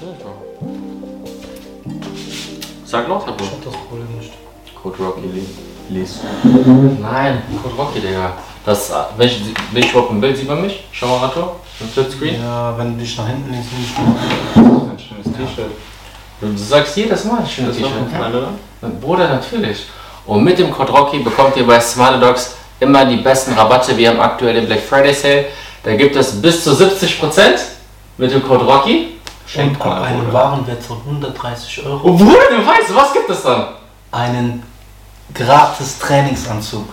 [0.00, 0.16] Erzähl.
[2.86, 3.44] Sag noch, Tabu.
[3.44, 4.32] Ich hab das Problem nicht.
[4.82, 5.46] Code Rocky li
[5.90, 6.20] liest.
[7.00, 8.32] Nein, Code Rocky, Digga.
[8.64, 9.42] Das, wenn ich,
[9.72, 10.84] wenn ich überhaupt ein Bild, sieht man mich?
[10.92, 11.56] Schau mal, Rato.
[11.80, 12.42] Im Splitscreen.
[12.42, 14.64] Ja, wenn du dich nach hinten legst, nicht mehr.
[14.90, 15.70] Ein schönes T-Shirt.
[16.40, 19.00] Du sagst jedes Mal, schönes Das war T-Shirt.
[19.00, 19.86] Bruder, natürlich.
[20.26, 23.96] Und mit dem Code Rocky bekommt ihr bei Smart Dogs immer die besten Rabatte.
[23.96, 25.46] Wir haben aktuell den Black Friday Sale.
[25.82, 27.40] Da gibt es bis zu 70%
[28.16, 29.19] mit dem Code Rocky.
[29.52, 30.32] Schenkt Und ab mal, einem Bruder.
[30.32, 33.66] Warenwert von 130 Euro Bruder, du weißt, was gibt es dann?
[34.12, 34.62] einen
[35.34, 36.84] gratis Trainingsanzug.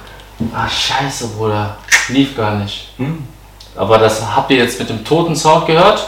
[0.54, 1.78] Ah, scheiße, Bruder.
[2.10, 2.90] Lief gar nicht.
[2.98, 3.28] Hm?
[3.76, 6.08] Aber das habt ihr jetzt mit dem toten Sound gehört.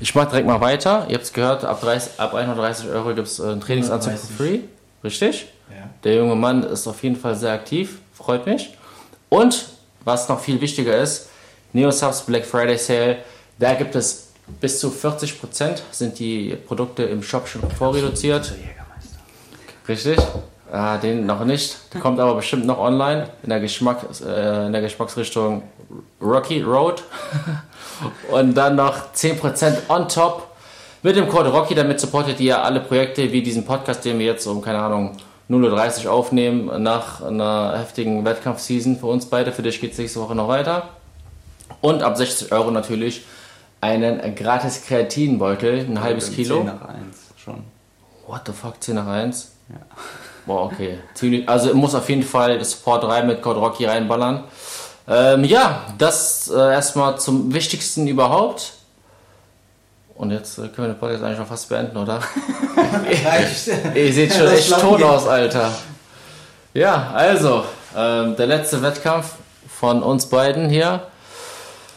[0.00, 1.06] Ich mach direkt mal weiter.
[1.08, 4.36] Ihr habt es gehört, ab, 30, ab 130 Euro gibt es einen Trainingsanzug for 130.
[4.36, 4.68] free.
[5.04, 5.46] Richtig?
[5.70, 5.88] Ja.
[6.04, 7.98] Der junge Mann ist auf jeden Fall sehr aktiv.
[8.14, 8.74] Freut mich.
[9.28, 9.66] Und
[10.04, 11.28] was noch viel wichtiger ist,
[11.72, 13.18] NeoSubs Black Friday Sale.
[13.58, 18.52] Da gibt es bis zu 40% sind die Produkte im Shop schon vorreduziert.
[19.88, 20.18] Richtig?
[20.70, 21.76] Ah, den noch nicht.
[21.92, 25.62] Der kommt aber bestimmt noch online in der, Geschmack, äh, in der Geschmacksrichtung
[26.20, 27.02] Rocky Road.
[28.30, 30.48] Und dann noch 10% on top
[31.02, 31.74] mit dem Code Rocky.
[31.74, 35.18] Damit supportet ihr alle Projekte wie diesen Podcast, den wir jetzt um, keine Ahnung,
[35.50, 39.52] 0.30 Uhr aufnehmen nach einer heftigen Wettkampfseason für uns beide.
[39.52, 40.88] Für dich geht es nächste Woche noch weiter.
[41.82, 43.22] Und ab 60 Euro natürlich
[43.82, 46.56] einen gratis Kreatinbeutel, ein halbes Um Kilo.
[46.58, 47.00] 10 nach 1
[47.36, 47.64] schon.
[48.26, 49.52] What the fuck, 10 nach 1?
[49.68, 49.76] Ja.
[50.46, 50.98] Boah, okay.
[51.14, 54.44] Ziemlich, also muss auf jeden Fall Support 3 mit Code Rocky reinballern.
[55.08, 58.74] Ähm, ja, das äh, erstmal zum Wichtigsten überhaupt.
[60.14, 62.20] Und jetzt äh, können wir den Podcast eigentlich schon fast beenden, oder?
[63.24, 63.66] Reicht.
[63.96, 65.72] Ihr seht schon Das echt tot aus, Alter.
[66.72, 67.64] Ja, also,
[67.96, 69.34] ähm, der letzte Wettkampf
[69.68, 71.08] von uns beiden hier.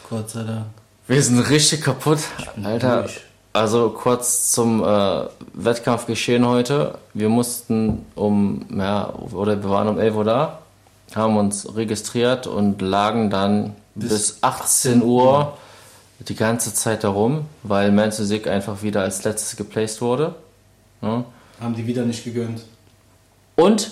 [0.10, 0.85] Gott sei Dank.
[1.08, 2.20] Wir sind richtig kaputt,
[2.64, 3.04] Alter.
[3.04, 3.22] durch.
[3.54, 5.22] Also kurz zum äh,
[5.54, 6.98] Wettkampfgeschehen heute.
[7.14, 10.60] Wir mussten um, ja, oder wir waren um 11 Uhr da,
[11.14, 15.58] haben uns registriert und lagen dann bis, Bis 18 Uhr
[16.20, 20.36] die ganze Zeit darum, weil Manzusik einfach wieder als letztes geplaced wurde.
[21.02, 21.24] Ja.
[21.62, 22.64] Haben die wieder nicht gegönnt.
[23.56, 23.92] Und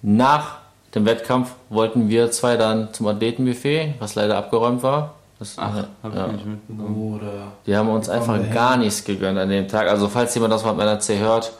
[0.00, 0.58] nach
[0.94, 5.14] dem Wettkampf wollten wir zwei dann zum Athletenbuffet, was leider abgeräumt war.
[5.42, 6.26] Das, Ach, hab ich ja.
[6.28, 7.14] nicht mitbekommen.
[7.16, 9.88] Oder Die haben uns einfach gar nichts gegönnt an dem Tag.
[9.88, 11.52] Also falls jemand das mal mit meiner C hört.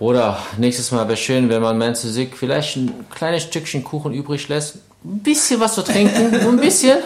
[0.00, 4.48] Oder nächstes Mal wäre schön, wenn man Man Sick vielleicht ein kleines Stückchen Kuchen übrig
[4.48, 4.78] lässt.
[5.04, 6.98] Ein bisschen was zu trinken, nur ein bisschen.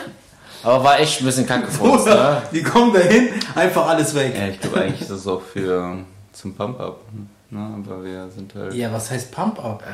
[0.63, 2.07] Aber war echt ein bisschen kacke für uns.
[2.07, 2.41] Ne?
[2.51, 4.35] Die kommen dahin, einfach alles weg.
[4.35, 5.99] Ja, ich glaube eigentlich ist das auch für
[6.33, 6.99] zum Pump-Up.
[7.53, 7.85] Ne?
[7.87, 8.73] Aber wir sind halt.
[8.73, 9.85] Ja, was heißt Pump-Up?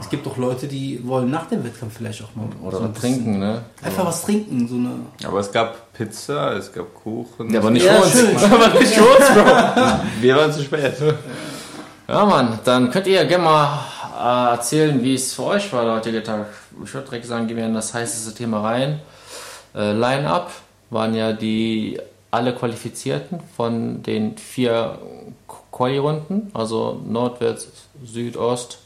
[0.00, 3.00] Es gibt doch Leute, die wollen nach dem Wettkampf vielleicht auch mal Oder so was
[3.00, 3.62] trinken, ne?
[3.82, 4.90] Einfach was trinken, so eine.
[5.26, 7.50] Aber es gab Pizza, es gab Kuchen.
[7.52, 8.44] Ja, aber nicht Ja, für uns.
[8.52, 10.00] aber nicht für uns, Bro.
[10.20, 10.94] wir waren zu spät.
[12.06, 13.78] Ja, Mann, dann könnt ihr ja gerne mal
[14.16, 16.46] äh, erzählen, wie es für euch war der heutige Tag.
[16.84, 19.00] Ich würde direkt sagen, gehen wir in das heißeste Thema rein.
[19.74, 20.52] Äh, Line-Up
[20.90, 21.98] waren ja die
[22.30, 24.96] alle Qualifizierten von den vier
[25.80, 27.68] Quali-Runden, also Nordwärts,
[28.04, 28.80] Südost,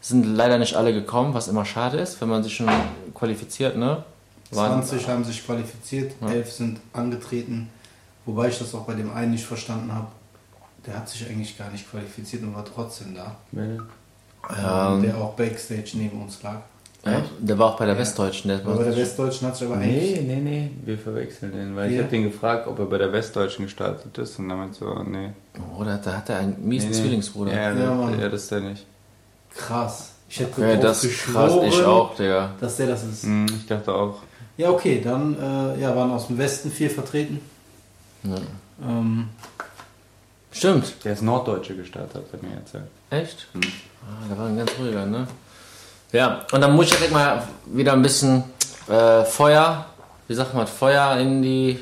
[0.00, 2.68] sind leider nicht alle gekommen, was immer schade ist, wenn man sich schon
[3.14, 4.04] qualifiziert, ne?
[4.52, 7.68] Waren- 20 haben sich qualifiziert, 11 sind angetreten.
[8.26, 10.06] Wobei ich das auch bei dem einen nicht verstanden habe.
[10.86, 13.34] Der hat sich eigentlich gar nicht qualifiziert und war trotzdem da.
[13.52, 16.60] Ähm, der auch Backstage neben uns lag.
[17.04, 18.00] Ja, der war auch bei der Ja.
[18.00, 18.48] Westdeutschen.
[18.48, 20.20] Der Aber bei der Westdeutschen hat sich aber eigentlich.
[20.20, 21.74] Nee, nee, nee, wir verwechseln den.
[21.76, 22.02] Weil ich Ja.
[22.02, 25.30] habe den gefragt, ob er bei der Westdeutschen gestartet ist und damit so, nee.
[25.78, 27.02] Oder da hat er einen miesen nee, nee.
[27.02, 27.52] Zwillingsbruder.
[27.52, 28.86] Ja, Ja, ja, das ist der nicht.
[29.56, 30.12] Krass.
[30.28, 32.50] Ich hätte Okay, das krass, ich auch, Digga.
[32.60, 33.24] Dass der das ist.
[33.24, 34.16] Hm, ich dachte auch.
[34.56, 37.40] Ja, okay, dann äh, ja, waren aus dem Westen vier vertreten.
[38.22, 38.36] Ja.
[38.86, 39.28] Ähm,
[40.52, 40.94] Stimmt.
[41.04, 42.84] Der ist Norddeutsche gestartet, hat er mir erzählt.
[43.10, 43.46] Echt?
[43.52, 43.60] Hm.
[44.02, 45.26] Ah, der war ein ganz ruhiger, ne?
[46.12, 48.42] Ja, und dann muss ich direkt mal wieder ein bisschen
[48.88, 49.86] äh, Feuer,
[50.26, 51.78] wie sagt man, Feuer in die.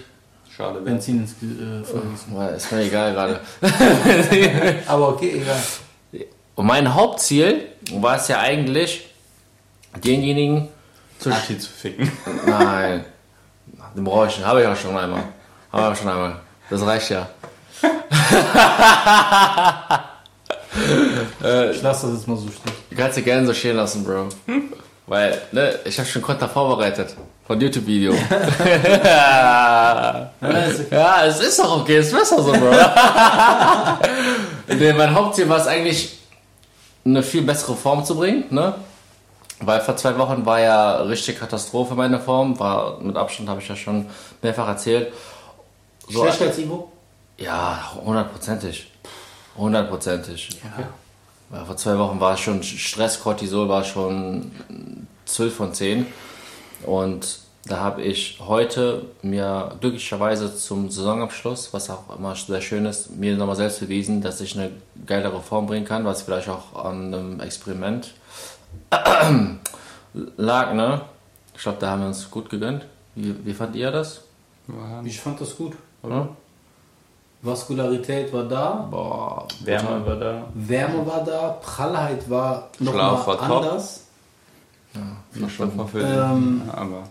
[0.54, 0.80] Schade.
[0.80, 2.02] Benzin ins äh, Feuer.
[2.28, 3.40] Boah, Ist mir egal gerade.
[4.86, 6.26] Aber okay, egal.
[6.56, 9.08] Und mein Hauptziel war es ja eigentlich,
[10.04, 10.68] denjenigen
[11.18, 11.30] zu.
[11.30, 12.10] Arti zu ficken.
[12.46, 13.04] Nein,
[13.96, 14.46] den brauche ich nicht.
[14.46, 15.22] Habe ich auch schon einmal.
[15.72, 16.40] Habe ich auch schon einmal.
[16.68, 17.28] Das reicht ja.
[21.70, 22.77] Ich lasse das jetzt mal so stehen.
[22.98, 24.28] Du kannst dir gerne so stehen lassen, Bro.
[25.06, 27.14] Weil, ne, ich habe schon Konter vorbereitet.
[27.46, 28.12] Von YouTube-Video.
[29.04, 30.86] Ja, okay.
[30.90, 32.72] Ja, es ist doch okay, ist besser so, Bro.
[34.74, 36.18] nee, mein Hauptziel war es eigentlich,
[37.04, 38.74] eine viel bessere Form zu bringen, ne?
[39.60, 43.68] Weil vor zwei Wochen war ja richtig Katastrophe meine Form, war mit Abstand, habe ich
[43.68, 44.06] ja schon
[44.42, 45.12] mehrfach erzählt.
[46.08, 46.90] So, Schlechter als Ivo?
[47.36, 48.90] Ja, hundertprozentig.
[49.56, 50.48] Hundertprozentig.
[50.64, 50.88] Ja.
[51.50, 54.50] Vor zwei Wochen war schon Stress, Cortisol war schon
[55.24, 56.06] 12 von 10.
[56.84, 63.16] Und da habe ich heute mir glücklicherweise zum Saisonabschluss, was auch immer sehr schön ist,
[63.16, 64.70] mir nochmal selbst bewiesen, dass ich eine
[65.06, 68.12] geilere Form bringen kann, was vielleicht auch an einem Experiment
[70.36, 70.72] lag.
[70.74, 71.00] Ne?
[71.54, 72.86] Ich glaube, da haben wir uns gut gegönnt.
[73.14, 74.22] Wie, wie fand ihr das?
[75.04, 75.74] Ich fand das gut.
[76.02, 76.28] Ja?
[77.42, 80.44] Vaskularität war da, Boah, Wärme war da.
[80.54, 83.62] Wärme war da, Prallheit war noch Schlaf mal war top.
[83.62, 84.00] anders.
[85.32, 87.04] Verschlafen für Ähm, aber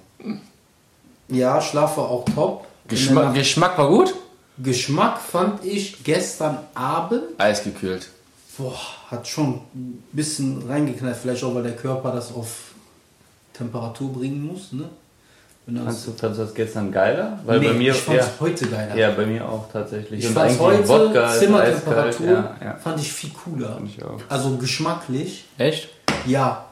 [1.29, 2.65] Ja, Schlaf war auch top.
[2.87, 4.13] Geschmack, Geschmack war gut?
[4.57, 8.09] Geschmack fand ich gestern Abend, Eisgekühlt.
[8.57, 8.73] boah,
[9.11, 11.15] hat schon ein bisschen reingeknallt.
[11.15, 12.71] Vielleicht auch, weil der Körper das auf
[13.53, 14.71] Temperatur bringen muss.
[14.73, 14.89] Ne?
[15.75, 17.39] Fandst du, fandst du das gestern geiler?
[17.45, 18.95] Weil nee, bei mir ich fand es ja, heute geiler.
[18.95, 20.21] ja, bei mir auch tatsächlich.
[20.21, 22.73] Ich Und fand eigentlich heute Wodka Zimmertemperatur Ja, ja.
[22.75, 23.77] fand ich viel cooler.
[23.85, 24.17] Ich auch.
[24.29, 25.89] Also geschmacklich, Echt?
[26.25, 26.63] ja.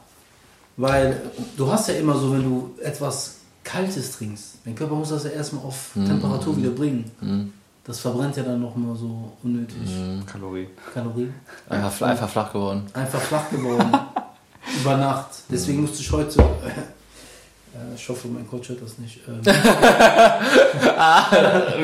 [0.78, 1.20] Weil
[1.56, 5.30] du hast ja immer so, wenn du etwas Kaltes trinkst, dein Körper muss das ja
[5.30, 6.06] erstmal auf Mhm.
[6.06, 7.52] Temperatur wieder bringen.
[7.84, 9.76] Das verbrennt ja dann nochmal so unnötig
[10.26, 10.68] Kalorie.
[10.94, 11.34] Kalorien.
[11.68, 12.84] Einfach, einfach flach geworden.
[12.94, 13.92] Einfach flach geworden.
[14.80, 15.28] Über Nacht.
[15.50, 16.42] Deswegen musste ich heute.
[17.94, 19.20] Ich hoffe, mein Coach hört das nicht.
[19.28, 19.40] Ähm,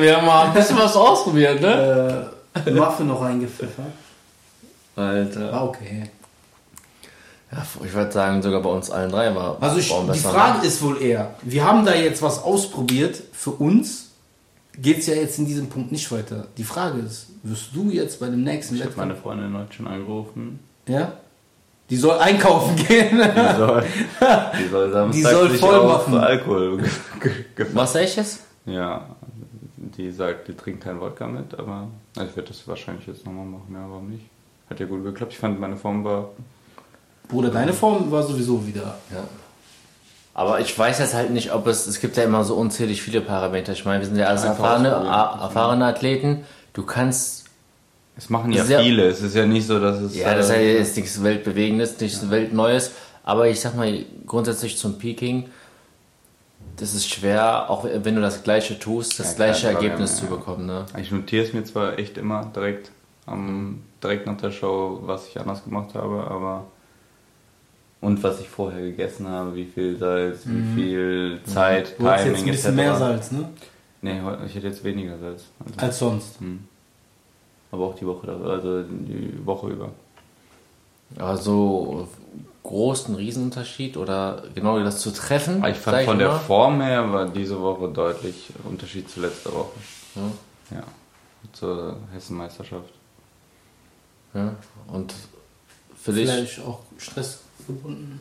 [0.01, 2.29] Wir haben mal ein bisschen was ausprobiert, ne?
[2.65, 3.85] äh, Waffe noch reingepfeffert.
[4.95, 5.51] Alter.
[5.51, 6.09] War okay.
[7.51, 10.19] Ja, ich würde sagen, sogar bei uns allen drei war Also ich, die.
[10.19, 13.21] Frage ist wohl eher, wir haben da jetzt was ausprobiert.
[13.31, 14.09] Für uns
[14.77, 16.47] geht es ja jetzt in diesem Punkt nicht weiter.
[16.57, 19.15] Die Frage ist, wirst du jetzt bei dem nächsten Ich habe meine.
[19.15, 20.59] Freundin heute schon angerufen.
[20.87, 21.13] Ja?
[21.93, 23.21] Die soll einkaufen gehen.
[23.21, 23.83] Die soll,
[24.57, 26.17] die soll Samstag Die soll voll machen.
[26.17, 26.83] Alkohol.
[27.71, 28.39] Was echtes?
[28.65, 29.05] Ja,
[29.77, 33.45] die sagt, die trinkt kein Wodka mit, aber also ich werde das wahrscheinlich jetzt nochmal
[33.45, 34.25] machen, ja, warum nicht?
[34.71, 35.33] Hat ja gut geklappt.
[35.33, 36.29] Ich fand, meine Form war
[37.27, 38.95] Bruder, deine Form war sowieso wieder...
[39.11, 39.23] Ja.
[40.33, 41.85] Aber ich weiß jetzt halt nicht, ob es.
[41.85, 43.71] Es gibt ja immer so unzählig viele Parameter.
[43.73, 46.43] Ich meine, wir sind ja alles erfahrene, erfahrene Athleten.
[46.73, 47.42] Du kannst.
[48.15, 49.07] Es machen ja viele.
[49.07, 50.15] Es ist ja nicht so, dass es.
[50.15, 52.91] Ja, das ist ja äh, jetzt nichts Weltbewegendes, nichts Weltneues.
[53.23, 55.49] Aber ich sag mal, grundsätzlich zum Peaking,
[56.77, 60.17] das ist schwer, auch wenn du das Gleiche tust, das Ja, gleiche klar, Ergebnis ja,
[60.27, 60.37] zu ja.
[60.37, 60.65] bekommen.
[60.65, 60.85] Ne?
[60.99, 62.91] Ich notiere es mir zwar echt immer direkt,
[63.25, 66.65] am, direkt nach der Show, was ich anders gemacht habe, aber.
[68.01, 72.35] Und was ich vorher gegessen habe, wie viel Salz, wie viel Zeit, Du hast Timing
[72.35, 73.47] jetzt ein bisschen mehr Salz, ne?
[74.01, 75.45] Nee, ich hätte jetzt weniger Salz.
[75.63, 76.41] Also, Als sonst.
[77.73, 79.89] Aber auch die Woche, da- also die Woche über.
[81.17, 82.07] Also
[82.63, 85.57] großen Riesenunterschied oder genau das zu treffen.
[85.57, 86.39] Aber ich fand von der immer.
[86.39, 89.71] Form her war diese Woche deutlich Unterschied zu letzter Woche.
[90.15, 90.77] Ja.
[90.77, 90.83] Ja.
[91.51, 92.89] Zur Hessenmeisterschaft.
[94.33, 94.55] Ja.
[94.87, 95.13] Und
[96.01, 96.29] für dich.
[96.29, 98.19] Vielleicht auch Stress gebunden.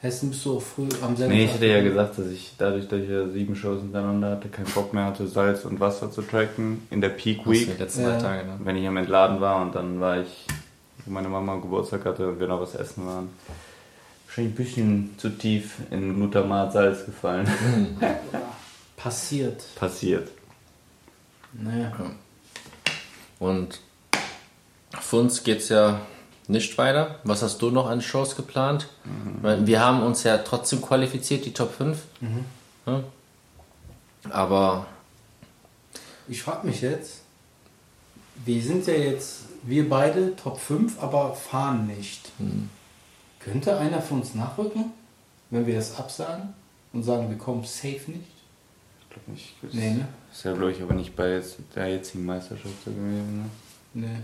[0.00, 2.52] Hessen bist du auch früh am selben Nee, ich Tag hatte ja gesagt, dass ich
[2.56, 6.10] dadurch, dass ich ja sieben Shows hintereinander hatte, keinen Bock mehr hatte, Salz und Wasser
[6.10, 7.66] zu tracken in der Peak Week.
[7.76, 8.12] die letzten Ja.
[8.12, 8.58] drei Tage, ne?
[8.64, 10.46] Wenn ich am Entladen war und dann war ich,
[11.04, 13.28] wo meine Mama Geburtstag hatte und wir noch was essen waren.
[14.26, 17.46] Wahrscheinlich ein bisschen zu tief in Glutamat Salz gefallen.
[18.96, 19.62] Passiert.
[19.74, 20.28] Passiert.
[21.52, 21.92] Naja.
[23.38, 23.80] Und
[24.98, 26.00] für uns geht es ja
[26.50, 27.16] nicht weiter.
[27.24, 28.88] Was hast du noch an Shows geplant?
[29.42, 31.98] Weil Wir haben uns ja trotzdem qualifiziert, die Top 5.
[32.86, 33.04] Ja.
[34.30, 34.86] Aber
[36.28, 37.22] Ich frage mich jetzt,
[38.44, 42.30] wir sind ja jetzt, wir beide Top 5, aber fahren nicht.
[43.40, 44.92] Könnte einer von uns nachrücken,
[45.50, 46.54] wenn wir das absagen
[46.92, 48.30] und sagen, wir kommen safe nicht?
[49.02, 49.54] Ich glaube nicht.
[49.62, 50.08] Das Nee, ne?
[50.32, 53.50] Ist ja, glaube ich, aber nicht bei jetzt der jetzigen Meisterschaft so gewesen.
[53.94, 54.06] Ne?
[54.06, 54.20] Nee.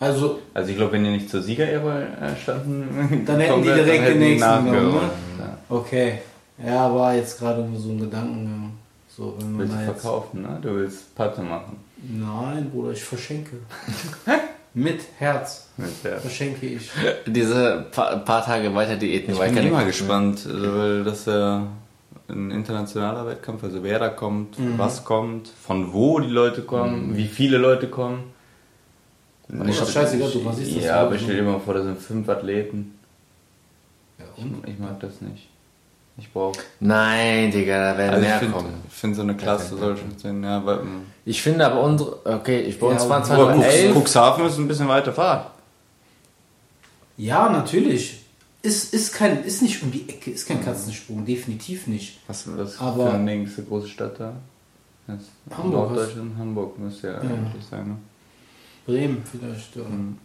[0.00, 4.08] Also, Also ich glaube, wenn ihr nicht zur Siegerehrwahl äh, standen, Dann hätten die direkt
[4.08, 5.10] den die nächsten genommen, ne?
[5.38, 5.58] Ja.
[5.68, 6.18] okay.
[6.64, 8.72] Ja, war jetzt gerade nur so ein Gedankengang.
[9.08, 10.58] So, wenn man Willst du verkaufen, ne?
[10.62, 11.76] Du willst Patte machen.
[12.02, 13.56] Nein, Bruder, ich verschenke.
[14.74, 16.90] Mit Herz Mit der verschenke ich.
[17.26, 19.54] diese paar, paar Tage weiter Diäten Ich weiter.
[19.54, 21.66] bin immer gespannt, also, weil das ja
[22.28, 27.26] ein internationaler Wettkampf, also wer da kommt, was kommt, von wo die Leute kommen, wie
[27.26, 28.22] viele Leute kommen.
[29.68, 31.24] Ist doch scheißegal, du rasierst das Ja, ja aber so.
[31.24, 32.94] stell dir mal vor, da sind fünf Athleten.
[34.18, 35.48] Ja, Ich, ich mag das nicht.
[36.18, 36.58] Ich brauche.
[36.80, 38.74] Nein, Digga, da werden Also ich mehr finde kommen.
[38.90, 40.42] find so eine Klasse soll schon sein.
[40.44, 42.18] Ja, aber, ähm, Ich finde aber unsere.
[42.26, 43.92] Okay, ich bei uns Ja, waren 2011.
[43.96, 45.46] Cux- Cuxhaven ist ein bisschen weiter fahren.
[47.16, 48.18] Ja, natürlich.
[48.62, 52.18] Ist, ist, kein, ist nicht um die Ecke, ist kein Katzensprung, definitiv nicht.
[52.26, 54.34] Was ist das Aber- für eine nächste große Stadt da?
[55.06, 55.18] Das
[55.56, 57.88] Hamburg, Norddeutschland, Hamburg müsste ja, eigentlich sein.
[57.88, 57.96] Ne?
[58.86, 59.76] Bremen vielleicht.
[59.76, 59.82] Ja.
[59.84, 60.18] Mhm.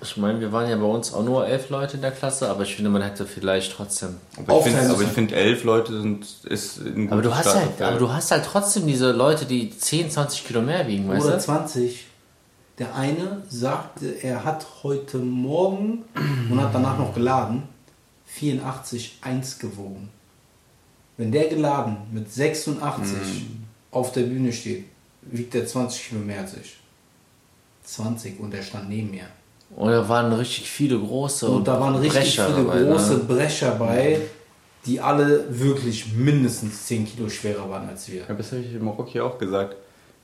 [0.00, 2.62] Ich meine, wir waren ja bei uns auch nur elf Leute in der Klasse, aber
[2.62, 4.16] ich finde, man hätte vielleicht trotzdem.
[4.36, 8.12] Aber ich finde, finde, elf Leute sind ist ein Aber du hast halt, aber du
[8.12, 11.42] hast halt trotzdem diese Leute, die 10, 20 Kilo mehr wiegen, weißt Oder du?
[11.42, 12.06] 20.
[12.78, 16.04] Der eine sagte, er hat heute Morgen
[16.48, 17.64] und hat danach noch geladen
[18.38, 20.10] 84,1 gewogen.
[21.16, 23.46] Wenn der geladen mit 86
[23.90, 24.84] auf der Bühne steht,
[25.22, 26.76] wiegt er 20 Kilo mehr als ich.
[27.94, 29.24] 20 und der stand neben mir.
[29.76, 33.24] Und da waren richtig viele große Und da waren richtig Brecher viele dabei, große Ne?
[33.24, 34.20] Brecher bei,
[34.86, 38.22] die alle wirklich mindestens 10 Kilo schwerer waren als wir.
[38.28, 39.76] Ja, das habe ich im Rocky auch gesagt.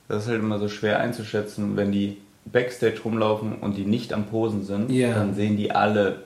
[0.08, 4.26] Das ist halt immer so schwer einzuschätzen, wenn die Backstage rumlaufen und die nicht am
[4.26, 5.14] Posen sind, Ja.
[5.14, 6.22] dann sehen die alle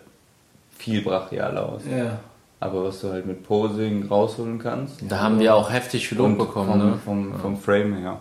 [0.76, 1.82] viel brachialer aus.
[1.90, 2.18] Ja.
[2.60, 4.96] Aber was du halt mit Posing rausholen kannst.
[5.08, 6.70] Da haben wir auch heftig viel Lob und bekommen.
[6.70, 6.98] vom, ne?
[7.04, 8.20] vom, vom Frame her.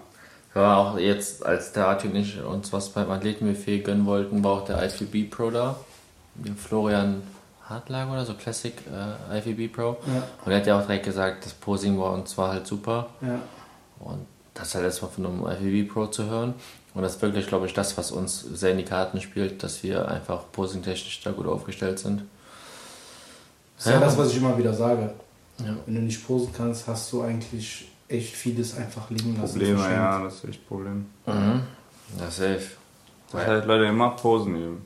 [0.53, 4.53] War auch jetzt, als der Arthur und ich uns was beim Athletenbuffet gönnen wollten, war
[4.53, 5.75] auch der IFBB Pro da.
[6.57, 7.21] Florian
[7.69, 8.73] Hartlager oder so, Classic
[9.31, 9.97] äh, IFBB Pro.
[10.07, 10.23] Ja.
[10.45, 13.07] Und er hat ja auch direkt gesagt, das Posing war uns war halt super.
[13.21, 13.39] Ja.
[13.99, 16.53] Und das halt erstmal von einem IFBB Pro zu hören.
[16.93, 19.83] Und das ist wirklich, glaube ich, das, was uns sehr in die Karten spielt, dass
[19.83, 22.23] wir einfach posingtechnisch da gut aufgestellt sind.
[23.77, 24.05] Das ist ja, Ja.
[24.05, 25.11] das, was ich immer wieder sage.
[25.59, 25.75] Ja.
[25.85, 29.59] Wenn du nicht posen kannst, hast du eigentlich echt vieles einfach liegen lassen.
[29.59, 31.05] Probleme, ja, das ist echt ein Problem.
[31.25, 31.61] Mhm.
[32.19, 32.71] Ja, safe.
[33.31, 34.85] Das halt Leute immer Posen üben.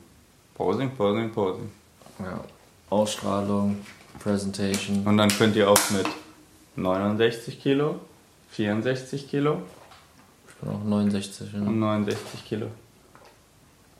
[0.56, 1.72] Posing, Posing, Posing.
[2.20, 2.44] Ja.
[2.90, 3.78] Ausstrahlung,
[4.20, 5.06] Presentation.
[5.06, 6.08] Und dann könnt ihr auch mit
[6.76, 8.00] 69 Kilo,
[8.52, 9.62] 64 Kilo
[10.48, 11.54] Ich bin auch 69.
[11.54, 11.72] und Ne?
[11.72, 12.68] 69 Kilo.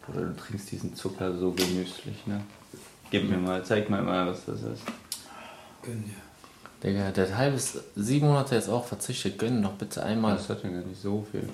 [0.08, 2.42] Oder du trinkst diesen Zucker so genüsslich, ne?
[3.12, 4.84] Gib mir mal, zeig mir mal, was das ist.
[5.84, 6.31] Gönn dir.
[6.84, 9.38] Digga, der hat halbes sieben Monate jetzt auch verzichtet.
[9.38, 10.36] Gönn doch bitte einmal.
[10.36, 11.48] Das hat ja gar nicht so viel.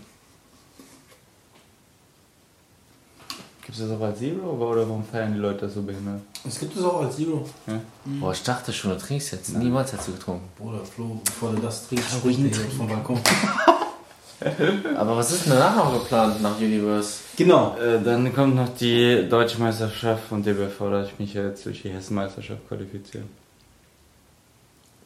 [3.61, 6.21] Gibt es das auch als Zero oder warum feiern die Leute das so behindert?
[6.47, 7.45] Es gibt es auch als Zero.
[7.67, 7.81] Ja?
[8.05, 9.57] Boah, ich dachte schon, du trinkst jetzt.
[9.57, 10.47] Niemals hast du getrunken.
[10.57, 13.19] Bruder, Flo, bevor du das trinkst, der jetzt vom Balkon.
[14.97, 17.19] Aber was ist denn danach noch geplant nach Universe?
[17.35, 17.75] Genau.
[17.75, 21.89] Äh, dann kommt noch die Deutsche Meisterschaft und DBV, da ich mich jetzt durch die
[21.89, 23.23] Hessenmeisterschaft qualifiziere.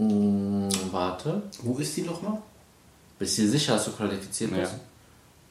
[0.10, 1.44] Hm, warte.
[1.62, 2.38] Wo ist die nochmal?
[3.20, 4.58] Bist du dir sicher, dass du qualifiziert Ja.
[4.58, 4.74] bist?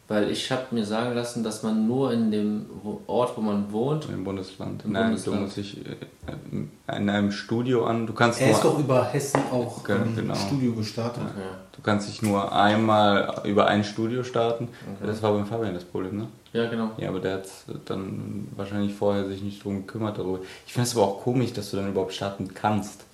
[0.09, 2.67] Weil ich habe mir sagen lassen, dass man nur in dem
[3.07, 4.85] Ort, wo man wohnt, Im Bundesland.
[4.85, 5.39] Im Nein, Bundesland.
[5.39, 8.09] du musst dich äh, in einem Studio an.
[8.09, 10.35] Du kannst Er ist doch über Hessen auch Ge- ähm, genau.
[10.35, 11.23] Studio gestartet.
[11.23, 11.47] Okay.
[11.77, 14.67] du kannst dich nur einmal über ein Studio starten.
[15.01, 16.27] Das war beim Fabian das Problem, ne?
[16.53, 16.91] Ja, genau.
[16.97, 17.49] Ja, aber der hat
[17.85, 20.41] dann wahrscheinlich vorher sich nicht drum gekümmert darüber.
[20.67, 23.05] Ich finde es aber auch komisch, dass du dann überhaupt starten kannst.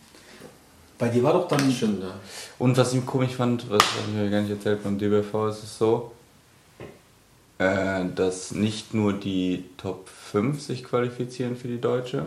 [0.98, 1.70] Bei dir war doch dann.
[1.70, 2.10] Stimmt, ja.
[2.58, 5.78] Und was ich komisch fand, was ich ja gar nicht erzählt, beim DBV ist es
[5.78, 6.12] so,
[7.58, 12.26] äh, dass nicht nur die Top 5 sich qualifizieren für die Deutsche,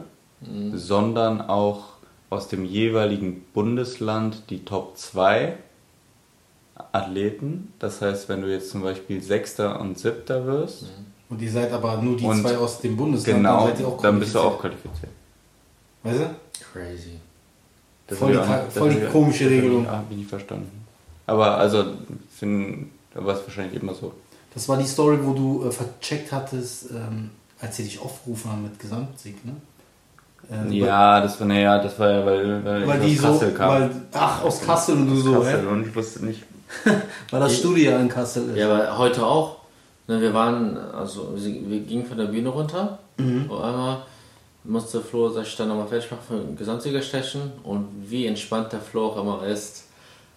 [0.73, 1.85] sondern auch
[2.29, 5.57] aus dem jeweiligen Bundesland die Top 2
[6.93, 7.73] Athleten.
[7.79, 10.85] Das heißt, wenn du jetzt zum Beispiel Sechster und Siebter wirst,
[11.29, 13.39] Und ihr seid aber nur die Und zwei aus dem Bundesland.
[13.39, 15.11] genau, seid ihr auch dann bist du auch qualifiziert.
[16.03, 16.35] Weißt du?
[16.71, 17.19] Crazy.
[18.09, 19.87] Das Voll die das voll die komische das Regelung.
[19.89, 20.85] Hab ich nicht verstanden.
[21.27, 21.85] Aber also,
[22.35, 24.13] find, war es wahrscheinlich immer so.
[24.53, 27.29] Das war die Story, wo du äh, vercheckt hattest, ähm,
[27.61, 29.53] als sie dich aufgerufen haben mit Gesamtsieg, ne?
[30.51, 33.25] Ähm, Ja, das war, naja, das war ja, weil, weil, Weil, weil die ich aus
[33.39, 33.69] Kassel so, kam.
[33.69, 35.67] weil, ach, aus Kassel und du so, Kassel hä?
[35.67, 36.43] und ich wusste nicht.
[37.31, 38.57] Weil das Studio in Kassel ist.
[38.57, 39.57] Ja, aber heute auch.
[40.07, 42.99] Ne, wir waren, also wir gingen von der Bühne runter.
[43.17, 43.97] Auf einmal
[44.63, 47.51] musste Flo sich dann nochmal fertig machen für den Gesamtsieger stechen.
[47.63, 49.85] Und wie entspannt der Flo auch immer ist,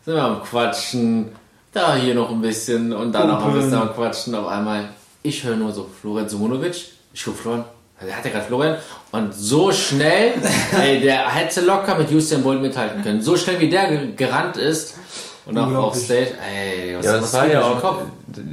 [0.04, 1.32] sind wir am Quatschen.
[1.72, 4.34] Da hier noch ein bisschen und dann noch ein bisschen am Quatschen.
[4.34, 4.90] Auf einmal,
[5.22, 6.74] ich höre nur so Florian Simonovic.
[7.14, 7.64] Ich gucke Florian.
[8.04, 8.76] Der hatte gerade Florian.
[9.12, 10.34] Und so schnell,
[10.80, 13.22] ey, der hätte locker mit Usain Bolt mithalten können.
[13.22, 14.96] So schnell wie der ge- gerannt ist.
[15.44, 15.96] Und auch auf.
[15.96, 17.96] Stage, ey, was, Ja, was das war geht ja auch,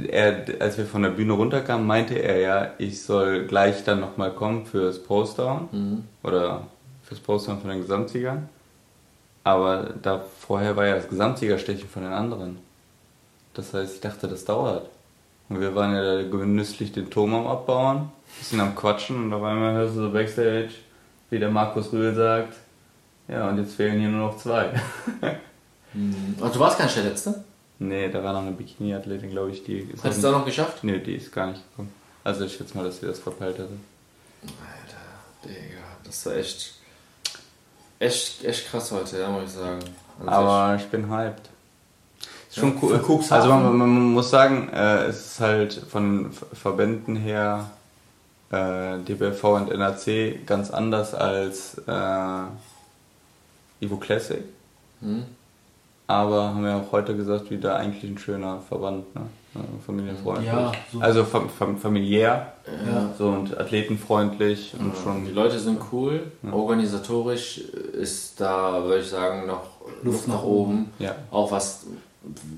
[0.08, 4.32] er, als wir von der Bühne runterkamen, meinte er ja, ich soll gleich dann nochmal
[4.32, 6.66] kommen fürs Postdown oder
[7.04, 8.48] fürs Postdown von den Gesamtsiegern.
[9.44, 12.58] Aber da vorher war ja das Gesamtsiegerstechen von den anderen.
[13.54, 14.88] Das heißt, ich dachte, das dauert.
[15.48, 19.42] Und wir waren ja da genüsslich den Turm am Abbauen, bisschen am Quatschen und auf
[19.42, 20.70] einmal hörst du so Backstage,
[21.30, 22.54] wie der Markus Rühl sagt,
[23.26, 24.70] ja und jetzt fehlen hier nur noch zwei.
[25.94, 27.44] Und du warst gar nicht der Letzte?
[27.78, 30.84] nee, da war noch eine Bikini-Athletin, glaube ich, die Hättest du auch noch geschafft?
[30.84, 31.92] Nee, die ist gar nicht gekommen.
[32.22, 33.70] Also ich schätze mal, dass sie das verpeilt hatte.
[34.42, 35.00] Alter,
[35.44, 36.74] Digga, das war echt,
[37.98, 39.80] echt, echt krass heute, ja, muss ich sagen.
[40.20, 41.48] Also Aber ich bin hyped.
[42.50, 42.98] Ist schon cool.
[42.98, 43.32] Für Cuxhaven.
[43.32, 47.70] Also man, man muss sagen, äh, es ist halt von den Ver- Verbänden her
[48.50, 52.42] äh, DBV und NAC ganz anders als äh,
[53.80, 54.42] Evo Classic.
[55.00, 55.24] Hm?
[56.10, 59.22] Aber haben wir auch heute gesagt, wieder eigentlich ein schöner Verband, ne?
[59.54, 60.46] Äh, Familienfreundlich.
[60.46, 61.00] Ja, so.
[61.00, 62.52] Also fam fam familiär
[62.86, 63.10] Ja.
[63.18, 65.34] so und athletenfreundlich und Die schon.
[65.34, 66.30] Leute sind cool.
[66.52, 69.62] Organisatorisch ist da, würde ich sagen, noch
[70.04, 70.90] Luft nach oben.
[71.00, 71.16] Ja.
[71.32, 71.86] Auch was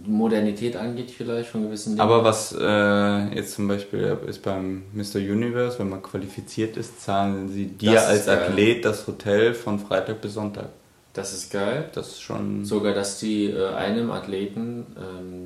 [0.06, 2.00] Modernität angeht, vielleicht von gewissen Dingen.
[2.00, 5.16] Aber was äh, jetzt zum Beispiel ist beim Mr.
[5.16, 8.38] Universe, wenn man qualifiziert ist, zahlen sie dir Das als geil.
[8.48, 10.68] Athlet das Hotel von Freitag bis Sonntag.
[11.12, 11.90] Das ist geil.
[11.94, 12.64] Das ist schon.
[12.64, 15.44] Sogar, dass die äh, einem Athleten ähm,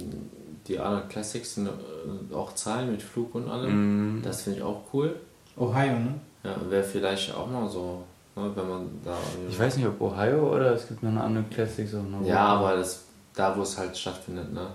[0.66, 4.18] die Arnold Classics äh, auch zahlen mit Flug und allem.
[4.18, 5.16] Mm, Das finde ich auch cool.
[5.56, 6.14] Ohio, ne?
[6.44, 8.02] Ja, wäre vielleicht auch mal so,
[8.37, 9.16] ne, wenn man da.
[9.49, 12.25] ich weiß nicht, ob Ohio oder es gibt noch eine andere Classics auch noch.
[12.26, 13.04] Ja, aber das,
[13.35, 14.66] da, wo es halt stattfindet, ne?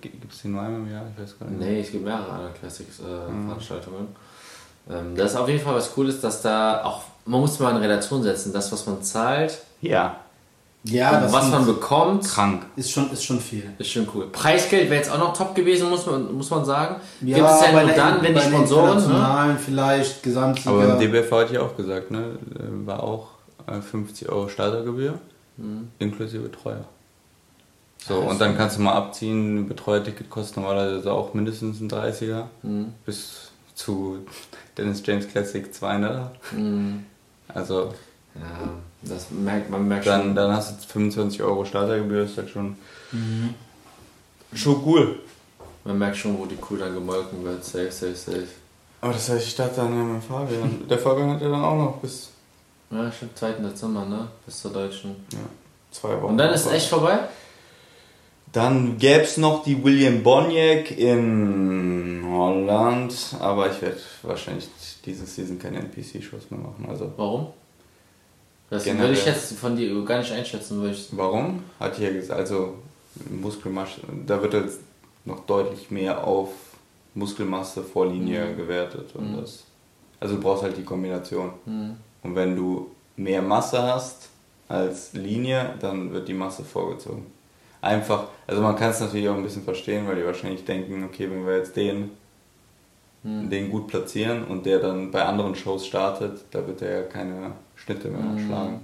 [0.00, 1.04] Gibt es die nur einmal im Jahr?
[1.14, 1.60] Ich weiß gar nicht.
[1.60, 4.08] Nee, es gibt mehrere Arnold Classics äh, Veranstaltungen.
[4.88, 7.76] Ähm, das ist auf jeden Fall was Cooles, dass da auch, man muss mal in
[7.78, 10.16] Relation setzen, das, was man zahlt, Ja,
[10.84, 12.62] Ja, und das was man bekommt, krank.
[12.76, 13.68] ist, schon, ist schon viel.
[13.78, 14.26] ist schon cool.
[14.30, 16.96] Preisgeld wäre jetzt auch noch top gewesen, muss man, muss man sagen.
[17.22, 18.86] Ja, Gibt es ja bei nur dann, wenn die Sponsoren.
[18.86, 18.92] Ne?
[19.02, 20.70] Internationalen vielleicht, Gesamtsieger.
[20.70, 22.38] Aber im DBV hatte ich auch gesagt, ne?
[22.54, 23.28] äh, War auch
[23.66, 25.14] äh, 50 Euro Startergebühr
[25.98, 26.84] inklusive Betreuer.
[28.06, 32.44] So, Ja, und dann kannst du mal abziehen, Betreuerticket kostet normalerweise auch mindestens ein 30er.
[32.62, 32.92] Mhm.
[33.06, 34.18] Bis zu
[34.76, 36.30] Dennis James Classic 200.
[36.52, 37.04] Mhm.
[37.48, 37.92] Also
[38.34, 38.40] Ja,
[39.02, 40.34] das merkt man merkt dann, schon.
[40.34, 42.76] dann hast du 25 Euro Startergebühr, ist halt schon,
[44.54, 45.20] schon cool.
[45.84, 47.64] Man merkt schon, wo die Kuh dann gemolken wird.
[47.64, 48.46] Safe, safe, safe.
[49.00, 50.88] Aber das heißt, ich starte dann ja mit Fabian.
[50.88, 52.30] Der Fabian hat ja dann auch noch bis
[52.90, 53.52] Ja, stimmt, 2.
[53.52, 54.26] Dezember, ne?
[54.44, 55.14] Bis zur deutschen.
[55.92, 56.32] zwei Wochen.
[56.32, 57.20] Und dann ist es echt vorbei?
[58.56, 64.66] Dann gäbe es noch die William Boniek in Holland, aber ich werde wahrscheinlich
[65.04, 66.86] diese Season keine NPC-Shows mehr machen.
[66.88, 67.48] Also Warum?
[68.70, 69.08] Das Generell.
[69.08, 71.08] würde ich jetzt von dir gar nicht einschätzen, würde ich.
[71.10, 71.64] warum?
[71.92, 72.78] Ich ja gesagt, also
[73.28, 74.78] Muskelmasse, da wird jetzt
[75.26, 76.48] noch deutlich mehr auf
[77.14, 79.14] Muskelmasse vor Linie gewertet.
[79.14, 79.64] Und das,
[80.18, 81.50] also du brauchst halt die Kombination.
[81.66, 81.96] Hm.
[82.22, 84.30] Und wenn du mehr Masse hast
[84.66, 87.35] als Linie, dann wird die Masse vorgezogen.
[87.80, 91.30] Einfach, also man kann es natürlich auch ein bisschen verstehen, weil die wahrscheinlich denken, okay,
[91.30, 92.10] wenn wir jetzt den,
[93.22, 97.52] den gut platzieren und der dann bei anderen Shows startet, da wird er ja keine
[97.74, 98.46] Schnitte mehr Mhm.
[98.46, 98.80] schlagen.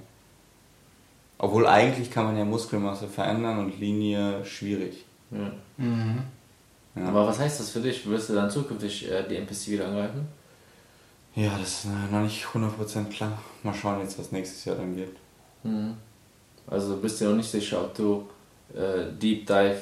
[1.38, 5.04] Obwohl eigentlich kann man ja Muskelmasse verändern und Linie schwierig.
[5.30, 5.50] Ja.
[5.76, 6.22] Mhm.
[6.94, 8.08] Ja, Aber was heißt das für dich?
[8.08, 10.26] Wirst du dann zukünftig äh, die NPC wieder angreifen?
[11.34, 13.38] ja das ist äh, noch nicht 100% klar.
[13.62, 15.16] Mal schauen jetzt, was nächstes Jahr dann geht.
[15.62, 15.94] Mhm.
[16.66, 18.26] Also bist du noch nicht sicher, ob du
[18.74, 19.76] äh, Deep Dive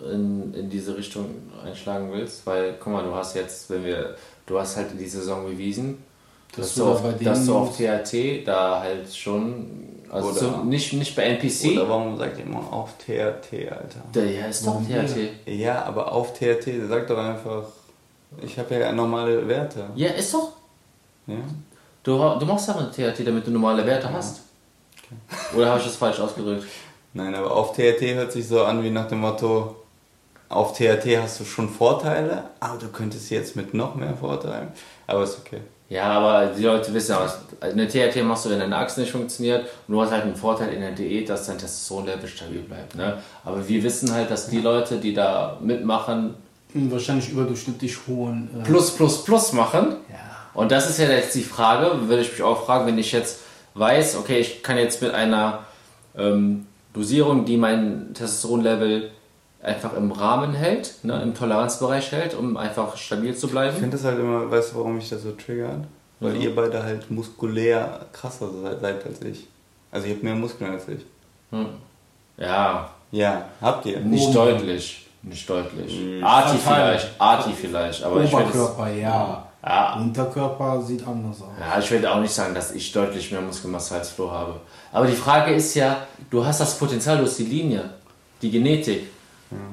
[0.00, 1.26] in, in diese Richtung
[1.64, 4.14] einschlagen willst, weil guck mal, du hast jetzt, wenn wir,
[4.46, 6.02] du hast halt die Saison bewiesen,
[6.56, 7.76] Dass dass, du auf, dass du auf.
[7.76, 9.66] THT da halt schon,
[10.10, 14.00] also Oder- so, nicht, nicht bei NPC, Oder warum sagt ihr immer auf TRT, Alter?
[14.14, 15.46] der ja ist doch THT.
[15.46, 17.64] Ja, aber auf TRT, sag doch einfach,
[18.42, 19.86] ich habe ja normale Werte.
[19.94, 20.52] Ja, ist doch.
[21.26, 21.36] Ja?
[22.02, 24.42] Du, du machst ja eine THT, damit du normale Werte hast.
[25.56, 26.64] Oder habe ich das falsch ausgedrückt?
[27.16, 29.74] Nein, aber auf TRT hört sich so an wie nach dem Motto,
[30.50, 34.68] auf TRT hast du schon Vorteile, aber du könntest jetzt mit noch mehr Vorteilen.
[35.06, 35.62] Aber ist okay.
[35.88, 37.32] Ja, aber die Leute wissen ja.
[37.60, 39.66] Eine TRT machst du, wenn deine Achse nicht funktioniert.
[39.88, 42.96] Und du hast halt einen Vorteil in der Diät, dass dein Testosteronlevel stabil bleibt.
[42.96, 43.22] Ne?
[43.44, 46.34] Aber wir wissen halt, dass die Leute, die da mitmachen,
[46.74, 48.50] wahrscheinlich überdurchschnittlich hohen.
[48.60, 49.96] Äh, plus, plus, plus machen.
[50.10, 50.18] Ja.
[50.52, 53.38] Und das ist ja jetzt die Frage, würde ich mich auch fragen, wenn ich jetzt
[53.74, 55.60] weiß, okay, ich kann jetzt mit einer
[56.16, 56.66] ähm,
[56.96, 59.10] Dosierung, die mein Testosteronlevel
[59.62, 63.76] einfach im Rahmen hält, ne, im Toleranzbereich hält, um einfach stabil zu Ich bleiben.
[63.76, 65.84] finde das halt immer, weißt du, warum mich das so triggert?
[66.20, 66.40] Weil Mhm.
[66.40, 69.46] ihr beide halt muskulär krasser seid, seid als ich.
[69.92, 71.00] Also ihr habt mehr Muskeln als ich.
[71.50, 71.66] Hm.
[72.38, 74.00] Ja, Ja, habt ihr.
[74.00, 74.34] nicht Oben.
[74.34, 75.06] deutlich.
[75.22, 76.00] Nicht deutlich.
[76.00, 76.24] Mhm.
[76.24, 79.45] Arti vielleicht, Arti vielleicht, aber ich würde Oberkörper, ja.
[79.66, 81.48] Ja, Unterkörper sieht anders aus.
[81.60, 84.60] ja, ich würde auch nicht sagen, dass ich deutlich mehr Muskelmasse als Flo habe.
[84.92, 87.90] Aber die Frage ist ja, du hast das Potenzial, du hast die Linie,
[88.42, 89.08] die Genetik.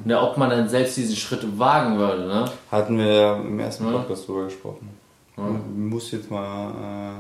[0.06, 2.46] Ne, ob man dann selbst diesen Schritt wagen würde, ne?
[2.72, 3.92] Hatten wir ja im ersten Ja.
[3.98, 4.88] Podcast drüber gesprochen.
[5.76, 7.16] Muss jetzt mal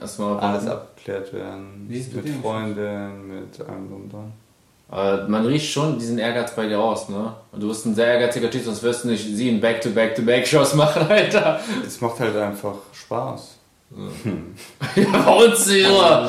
[0.00, 1.86] Erstmal äh, alles abgeklärt werden.
[1.88, 2.28] Wie ist es mit?
[2.42, 4.32] Freundin, mit allem drum und dran.
[4.88, 7.32] Aber man riecht schon diesen Ehrgeiz bei dir raus, ne?
[7.52, 11.06] Und du bist ein sehr ehrgeiziger Typ, sonst wirst du nicht sie in Back-to-Back-to-Back-Shows machen,
[11.08, 11.60] Alter.
[11.84, 13.54] Es macht halt einfach Spaß.
[14.96, 16.28] ja, bei uns immer.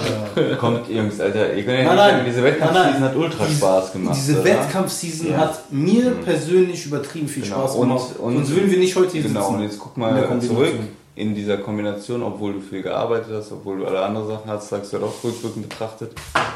[0.59, 2.25] Kommt, Jungs, Alter, ihr könnt ja Nein, sagen, nein.
[2.27, 3.01] diese Nein, Wettkampfseason nein.
[3.09, 4.15] hat ultra Diese- Spaß gemacht.
[4.17, 4.43] Diese?
[4.43, 5.37] Wettkampfseason Ja.
[5.37, 6.23] hat mir Mhm.
[6.23, 7.55] persönlich übertrieben viel Genau.
[7.59, 8.05] Spaß Und- gemacht.
[8.19, 9.55] und- Sonst würden wir nicht heute hier Genau, sitzen.
[9.55, 10.73] und jetzt guck mal zurück
[11.17, 14.93] in dieser Kombination, obwohl du viel gearbeitet hast, obwohl du alle anderen Sachen hast, sagst
[14.93, 16.11] du doch rückwirkend betrachtet.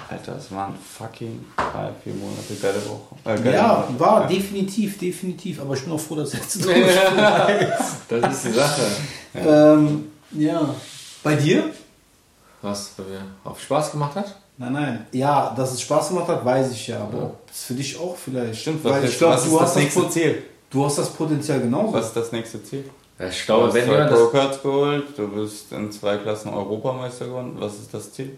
[0.10, 3.16] Alter, es waren fucking drei, vier Monate geile Woche.
[3.26, 4.00] Äh, geile Ja, Monate.
[4.00, 4.28] war Ja.
[4.28, 5.62] definitiv, definitiv.
[5.62, 6.64] Aber ich bin auch froh, dass jetzt
[8.10, 8.82] Das ist die Sache.
[9.36, 10.62] ähm, Ja.
[11.24, 11.64] Bei dir?
[12.62, 14.36] Was bei mir auch Spaß gemacht hat?
[14.58, 15.06] Nein, nein.
[15.12, 17.00] Ja, dass es Spaß gemacht hat, weiß ich ja.
[17.02, 18.62] Aber ob es für dich auch vielleicht.
[18.62, 20.44] Stimmt, Weil was, ich ist- glaube, du, ist hast das das nächste Ziel?
[20.70, 21.94] du hast das Potenzial genauso.
[21.94, 22.86] Was ist das nächste Ziel?
[23.22, 24.12] Ja, Ich Du glaube, hast wenn zwei das.
[24.12, 27.54] Pro-Cards geholt, du bist in zwei Klassen Europameister geworden.
[27.58, 28.38] Was ist das Ziel?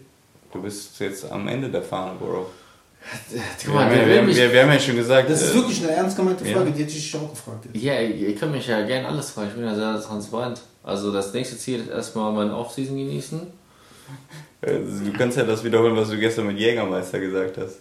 [0.52, 2.46] Du bist jetzt am Ende der Fahne, Bro.
[3.30, 5.42] Guck Wir, mal, haben, ja, wir, haben, mich- wir, wir haben ja schon gesagt, Das
[5.42, 6.56] ist äh, wirklich eine ernst gemeinte ja.
[6.56, 7.66] Frage, die hätte ich dich auch gefragt.
[7.72, 7.82] Jetzt.
[7.84, 9.48] Ja, ihr ihr könnt mich ja gerne alles fragen.
[9.48, 10.60] Ich bin ja sehr transparent.
[10.82, 13.40] Also das nächste Ziel ist erstmal mein Offseason genießen.
[14.62, 17.76] du kannst ja das wiederholen, was du gestern mit Jägermeister gesagt hast.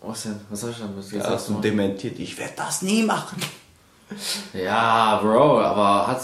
[0.00, 0.40] Was denn?
[0.50, 2.18] Was soll ich damit jetzt Ja, hast du dementiert.
[2.18, 3.40] Ich werde das nie machen.
[4.52, 6.20] Ja, Bro, aber hat,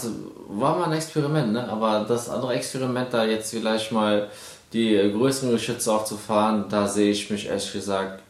[0.47, 1.67] war mal ein Experiment, ne?
[1.69, 4.29] Aber das andere Experiment, da jetzt vielleicht mal
[4.73, 8.23] die größeren Geschütze aufzufahren, da sehe ich mich ehrlich gesagt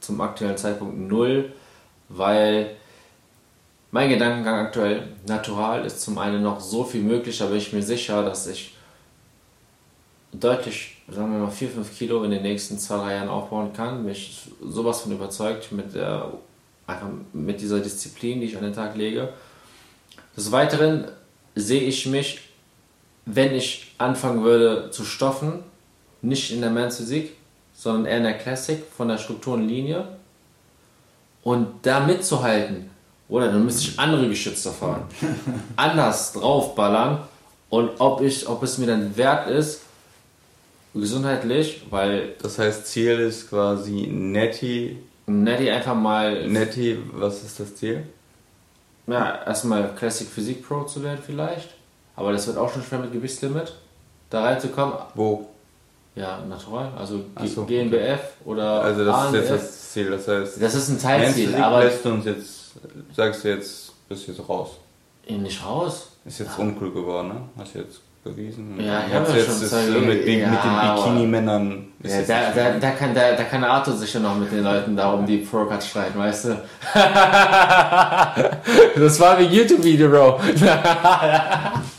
[0.00, 1.52] zum aktuellen Zeitpunkt null,
[2.08, 2.76] weil
[3.90, 7.82] mein Gedankengang aktuell, natural ist zum einen noch so viel möglich, da bin ich mir
[7.82, 8.74] sicher, dass ich
[10.32, 14.02] deutlich, sagen wir mal, 4, 5 Kilo in den nächsten 2, 3 Jahren aufbauen kann.
[14.04, 16.32] Mich sowas von überzeugt mit, der,
[16.86, 19.32] einfach mit dieser Disziplin, die ich an den Tag lege.
[20.36, 21.06] Des Weiteren
[21.54, 22.40] sehe ich mich,
[23.24, 25.60] wenn ich anfangen würde zu stoffen,
[26.22, 27.36] nicht in der Men's Physik,
[27.74, 30.08] sondern eher in der Classic von der Struktur und Linie.
[31.42, 32.90] Und da mitzuhalten,
[33.28, 35.04] oder dann müsste ich andere Geschütze fahren,
[35.76, 37.22] anders draufballern
[37.70, 39.82] und ob, ich, ob es mir dann wert ist,
[40.94, 44.98] gesundheitlich, weil Das heißt, Ziel ist quasi Netty.
[45.32, 48.06] Nettie einfach mal Netty, was ist das Ziel?
[49.06, 51.70] ja, erstmal Classic Physik Pro zu werden vielleicht,
[52.16, 53.74] aber das wird auch schon schwer mit Gewichtslimit,
[54.30, 54.94] da reinzukommen.
[55.14, 55.48] Wo?
[56.14, 60.10] Ja, natural, also so, GmbF oder Also das ist jetzt das Ziel.
[60.10, 62.72] Das heißt, Das ist ein Teilziel, aber lässt du uns jetzt,
[63.16, 64.72] sagst du jetzt, bist jetzt raus.
[65.28, 66.08] nicht raus.
[66.24, 67.40] Ist jetzt uncool geworden, ne?
[67.56, 68.78] Hast jetzt bewiesen.
[68.80, 69.56] Ja, ich Jetzt- hab ja jetzt schon
[69.92, 71.86] so mit, mit, mit ja, den aber- Bikini-Männern.
[72.04, 75.12] Ja, da, da, da, kann, da, da kann Arthur sicher noch mit den Leuten da
[75.12, 76.60] um die Pro-Cards streiten, weißt du?
[79.00, 80.40] das war wie YouTube-Video, Bro.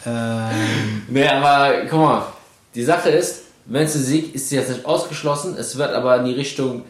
[0.06, 2.26] Ähm, Nee, aber guck mal,
[2.76, 6.26] die Sache ist, wenn es Sieg ist sie jetzt nicht ausgeschlossen, es wird aber in
[6.26, 6.84] die Richtung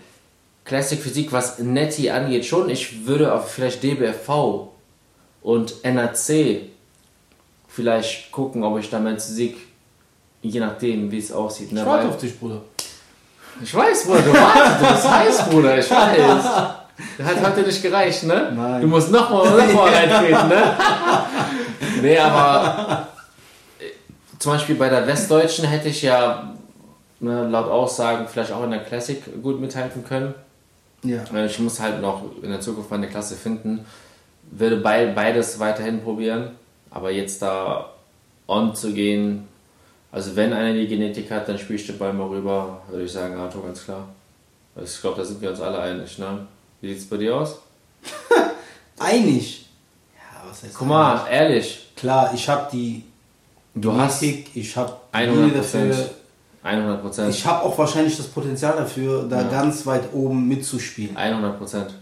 [0.65, 2.69] Classic Physik, was Netty angeht, schon.
[2.71, 4.69] Ich würde auf vielleicht DBFV
[5.43, 6.61] und NAC
[7.73, 9.57] vielleicht gucken, ob ich da Men's Physik,
[10.41, 11.71] je nachdem, wie es aussieht.
[11.71, 11.81] Ne?
[11.81, 12.61] ich warte auf dich, Bruder.
[13.61, 16.43] ich weiß, Bruder, du wartest, du bist heiß, Bruder, ich weiß.
[17.17, 18.51] Das hat heute nicht gereicht, ne?
[18.55, 18.81] Nein.
[18.81, 20.77] Du musst nochmal noch mal reintreten, ne?
[22.03, 23.07] nee, aber
[23.79, 23.85] äh,
[24.37, 26.53] zum Beispiel bei der Westdeutschen hätte ich ja
[27.19, 30.35] ne, laut Aussagen vielleicht auch in der Classic gut mithalten können.
[31.03, 31.23] Ja.
[31.33, 33.85] Äh, Ich muss halt noch in der Zukunft meine Klasse finden.
[34.51, 36.51] Würde bei, beides weiterhin probieren,
[36.93, 37.89] aber jetzt da
[38.47, 39.47] on zu gehen,
[40.11, 43.11] also wenn einer die Genetik hat, dann spiele ich den Ball mal rüber, würde ich
[43.11, 44.07] sagen, Arthur, ganz klar.
[44.75, 46.47] Also Ich glaube, da sind wir uns alle einig, ne?
[46.81, 47.59] Wie sieht es bei dir aus?
[48.99, 49.65] Einig.
[50.15, 53.03] Ja, was heißt Guck mal, ehrlich, Klar, ich habe die
[53.75, 56.09] du hast Genetik, ich habe 100 dafür.
[56.63, 57.29] 100 Prozent.
[57.35, 59.47] Ich habe auch wahrscheinlich das Potenzial dafür, da Ja.
[59.49, 61.15] ganz weit oben mitzuspielen.
[61.17, 61.93] 100 Prozent.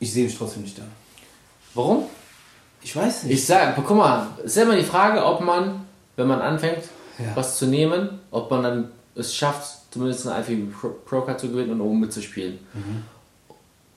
[0.00, 0.82] Ich sehe mich trotzdem nicht da.
[1.74, 2.04] Warum?
[2.84, 3.32] Ich weiß nicht.
[3.34, 6.84] Ich sag, guck mal, es ist ja immer die Frage, ob man, wenn man anfängt,
[7.18, 7.34] Ja.
[7.34, 10.72] was zu nehmen, ob man dann es schafft, zumindest eine IFBB
[11.06, 12.58] Pro, Card zu gewinnen und oben mitzuspielen.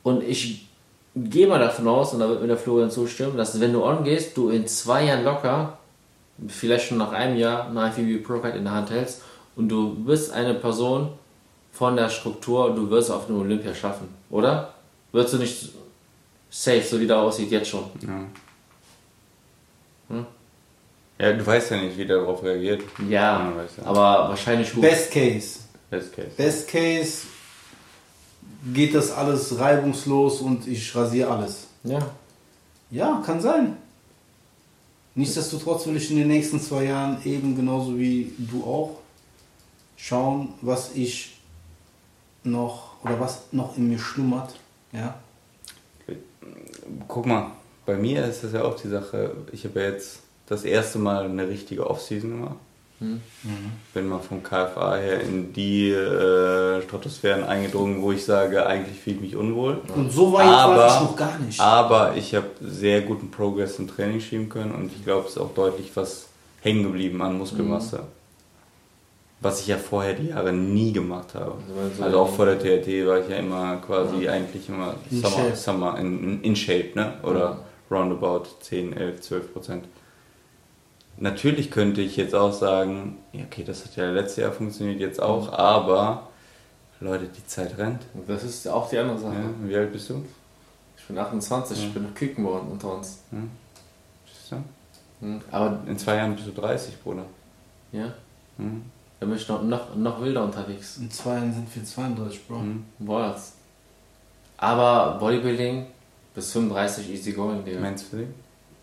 [0.04, 0.68] Und ich
[1.16, 4.04] gehe mal davon aus, und da wird mir der Florian zustimmen, dass wenn du on
[4.04, 5.78] gehst, du in zwei Jahren locker,
[6.48, 9.22] vielleicht schon nach einem Jahr, eine IFBB Pro Card in der Hand hältst
[9.56, 11.10] und du bist eine Person
[11.74, 14.74] von der Struktur, du wirst auf eine Olympia schaffen, oder?
[15.12, 15.70] Wirst du nicht
[16.52, 17.84] safe, so wie der aussieht, jetzt schon.
[18.02, 18.20] Ja.
[20.10, 20.26] Hm?
[21.20, 22.84] ja, du weißt ja nicht, wie der darauf reagiert.
[23.10, 24.82] Ja, Ja, aber wahrscheinlich gut.
[24.82, 25.60] Best Case.
[25.90, 26.30] Best Case.
[26.38, 27.28] Best Case
[28.74, 31.68] geht das alles reibungslos und ich rasiere alles.
[31.84, 32.00] Ja.
[32.90, 33.78] Ja, kann sein.
[35.16, 39.00] Nichtsdestotrotz will ich in den nächsten zwei Jahren eben genauso wie du auch
[39.98, 41.40] schauen, was ich
[42.44, 44.56] noch oder was noch in mir schlummert.
[44.92, 45.16] Ja.
[47.08, 47.52] Guck mal,
[47.88, 51.26] bei mir ist das ja auch die Sache, ich habe ja jetzt das erste Mal
[51.26, 52.56] eine richtige Offseason gemacht.
[53.94, 59.18] Bin mal vom KFA her in die äh, Stratosphären eingedrungen, wo ich sage, eigentlich fühle
[59.18, 59.82] ich mich unwohl.
[59.96, 61.60] Und so weit war ich noch gar nicht.
[61.60, 65.38] Aber ich habe sehr guten Progress im Training schieben können und ich glaube, es ist
[65.38, 66.28] auch deutlich was
[66.62, 68.00] hängen geblieben an Muskelmasse.
[69.42, 71.54] Was ich ja vorher die Jahre nie gemacht habe.
[71.92, 75.36] Also, Also auch vor der TRT war ich ja immer quasi eigentlich immer In Summer,
[75.36, 75.56] Shape.
[75.56, 77.14] Summer in, in, in Shape, ne?
[77.22, 79.86] Oder roundabout 10, 11, 12 Prozent.
[81.20, 85.20] Natürlich könnte ich jetzt auch sagen, ja, okay, das hat ja letztes Jahr funktioniert, jetzt
[85.22, 86.28] auch, aber
[87.00, 88.02] Leute, die Zeit rennt.
[88.28, 89.34] Das ist auch die andere Sache.
[89.34, 90.24] Ja, wie alt bist du?
[90.98, 93.20] Ich bin 28, ich bin noch Küken geworden unter uns.
[93.32, 94.56] Siehst du?
[95.26, 97.24] Hm, Aber In zwei Jahren bist du 30, Bruder.
[97.92, 98.14] ja,
[98.58, 98.84] Hm?
[99.20, 100.98] da bin ich noch, noch, noch wilder unterwegs.
[100.98, 102.60] In zwei Jahren sind wir 32, Bro.
[102.60, 102.84] Hm?
[103.00, 103.54] Boahs.
[104.58, 105.86] Aber Bodybuilding
[106.38, 107.80] bis 35 easy going, Digga.
[107.80, 108.34] Meinst du den?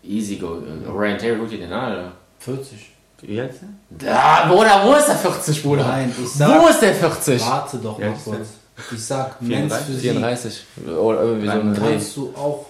[0.03, 0.61] Easy go.
[0.93, 2.11] Ryan Terry, guck dir den an, Alter.
[2.39, 2.91] 40.
[3.21, 3.69] Wie alt ist er?
[3.97, 5.87] Da, Bruder, wo ist der 40, Bruder?
[5.87, 7.41] Nein, ich Wo sag, ist der 40?
[7.41, 8.47] warte doch mal kurz.
[8.93, 10.65] Ich sag, Men's 34, Physik 34.
[10.97, 11.91] Oder irgendwie so ein Dreh.
[11.91, 12.65] kannst du auch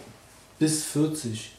[0.60, 1.52] bis 40.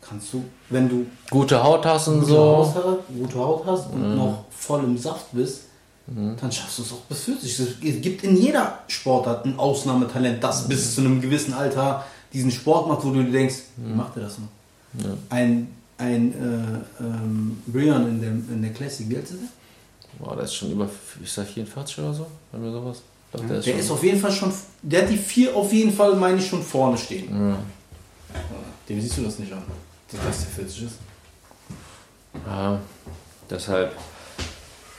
[0.00, 2.38] Kannst du, wenn du Gute Haut hast und gute, so.
[2.38, 5.64] Haut, hast, gute Haut hast und noch voll im Saft bist,
[6.06, 7.60] dann schaffst du es auch bis 40.
[7.86, 12.88] Es gibt in jeder Sportart ein Ausnahmetalent, das bis zu einem gewissen Alter diesen Sport
[12.88, 14.48] macht, wo du dir denkst, wie macht er das noch?
[15.30, 19.48] Ein, ein äh, ähm, Brian in der, in der Classic, wie alt ist der?
[20.24, 20.88] Boah, der ist schon über,
[21.22, 22.26] ist der 44 oder so?
[22.52, 22.98] Haben wir sowas?
[22.98, 23.80] Ich glaub, der ist Der schon.
[23.80, 26.62] ist auf jeden Fall schon, der hat die vier auf jeden Fall, meine ich, schon
[26.62, 27.56] vorne stehen.
[28.88, 29.62] Dem siehst du das nicht an,
[30.10, 30.94] dass das der 40 ist.
[32.46, 32.80] Ja,
[33.50, 33.92] deshalb.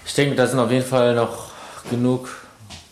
[0.06, 1.50] Ich denke, da sind auf jeden Fall noch
[1.90, 2.30] genug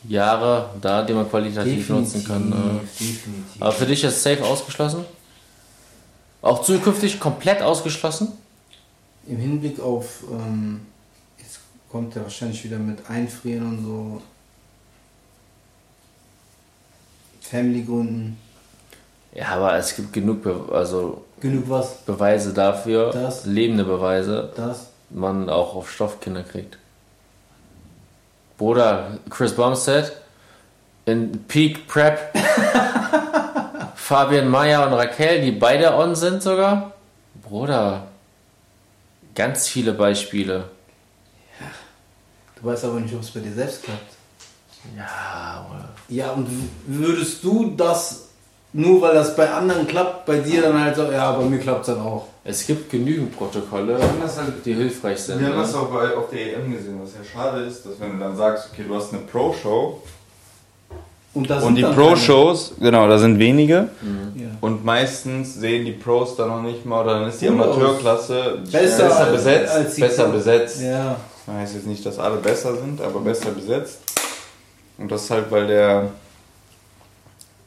[0.08, 2.52] Jahre da, die man qualitativ nutzen kann.
[2.52, 2.80] äh.
[3.00, 3.34] definitiv.
[3.60, 5.06] Aber für dich ist safe ausgeschlossen?
[6.42, 8.30] Auch zukünftig komplett ausgeschlossen?
[9.28, 10.82] Im Hinblick auf, ähm,
[11.40, 14.22] jetzt kommt er wahrscheinlich wieder mit Einfrieren und so.
[17.42, 18.38] Family-Gründen.
[19.34, 21.98] Ja, aber es gibt genug Be also Genug was?
[22.06, 23.46] Beweise dafür, Das.
[23.46, 24.88] lebende Beweise, Das?
[25.10, 26.78] man auch auf Stoffkinder kriegt.
[28.58, 30.12] Bruder, Chris Bumstead
[31.06, 32.36] in Peak Prep.
[33.96, 36.94] Fabian Meyer und Raquel, die beide on sind sogar.
[37.44, 38.08] Bruder,
[39.36, 40.70] ganz viele Beispiele.
[42.56, 44.14] Du weißt aber nicht, ob es bei dir selbst klappt.
[44.96, 45.90] Ja, Bruder.
[46.08, 46.48] Ja, und
[46.86, 48.27] würdest du das,
[48.74, 51.88] nur weil das bei anderen klappt, bei dir dann halt so, ja, bei mir klappt
[51.88, 52.26] es dann auch.
[52.44, 55.40] Es gibt genügend Protokolle, halt die hilfreich sind.
[55.40, 55.62] Wir haben ne?
[55.62, 58.36] das auch bei, auf der EM gesehen, was ja schade ist, dass wenn du dann
[58.38, 60.02] sagst, okay, du hast eine Pro-Show
[61.34, 64.50] Und, und die dann Pro-Shows, genau, da sind wenige keine- Ja.
[64.62, 67.48] und meistens sehen die Pros da noch nicht mal oder dann ist die.
[67.50, 70.82] Amateurklasse Besser besser als- besetzt, als die besser Pro- besetzt.
[70.82, 71.16] Ja.
[71.46, 74.00] Das heißt jetzt nicht, dass alle besser sind, aber besser besetzt.
[74.98, 76.10] Und das halt, weil der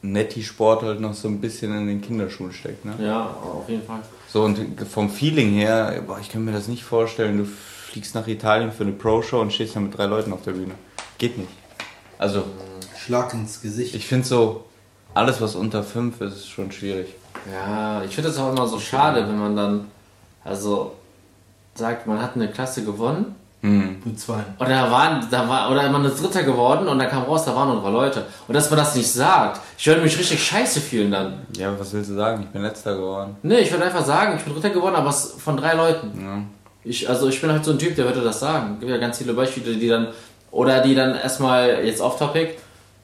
[0.02, 2.84] Netti-Sport halt noch so ein bisschen in den Kinderschuhen steckt.
[2.84, 2.94] Ne?
[3.00, 4.00] Ja, auf jeden Fall.
[4.28, 4.58] So, und
[4.88, 8.84] vom Feeling her, boah, ich kann mir das nicht vorstellen, du fliegst nach Italien für
[8.84, 10.74] eine Pro-Show und stehst dann mit drei Leuten auf der Bühne.
[11.18, 11.50] Geht nicht.
[12.18, 12.44] Also,
[12.96, 13.94] Schlag ins Gesicht.
[13.94, 14.64] ich finde so,
[15.14, 17.08] alles was unter fünf ist, ist schon schwierig.
[17.50, 19.86] Ja, ich finde es auch immer so schade, wenn man dann,
[20.44, 20.92] also
[21.74, 24.00] sagt, man hat eine Klasse gewonnen Hm.
[24.02, 24.42] Mit zwei.
[24.58, 27.54] und da waren, da war, oder man ist Dritter geworden und da kam raus, da
[27.54, 28.24] waren nur drei Leute.
[28.48, 31.42] Und dass man das nicht sagt, ich würde mich richtig scheiße fühlen dann.
[31.58, 32.44] Ja, was willst du sagen?
[32.44, 33.36] Ich bin letzter geworden.
[33.42, 36.10] Nee, ich würde einfach sagen, ich bin Dritter geworden, aber es von drei Leuten.
[36.18, 36.42] Ja.
[36.84, 38.74] Ich, also ich bin halt so ein Typ, der würde das sagen.
[38.74, 40.08] Es gibt ja ganz viele Beispiele, die dann,
[40.50, 42.54] oder die dann erstmal jetzt off topic,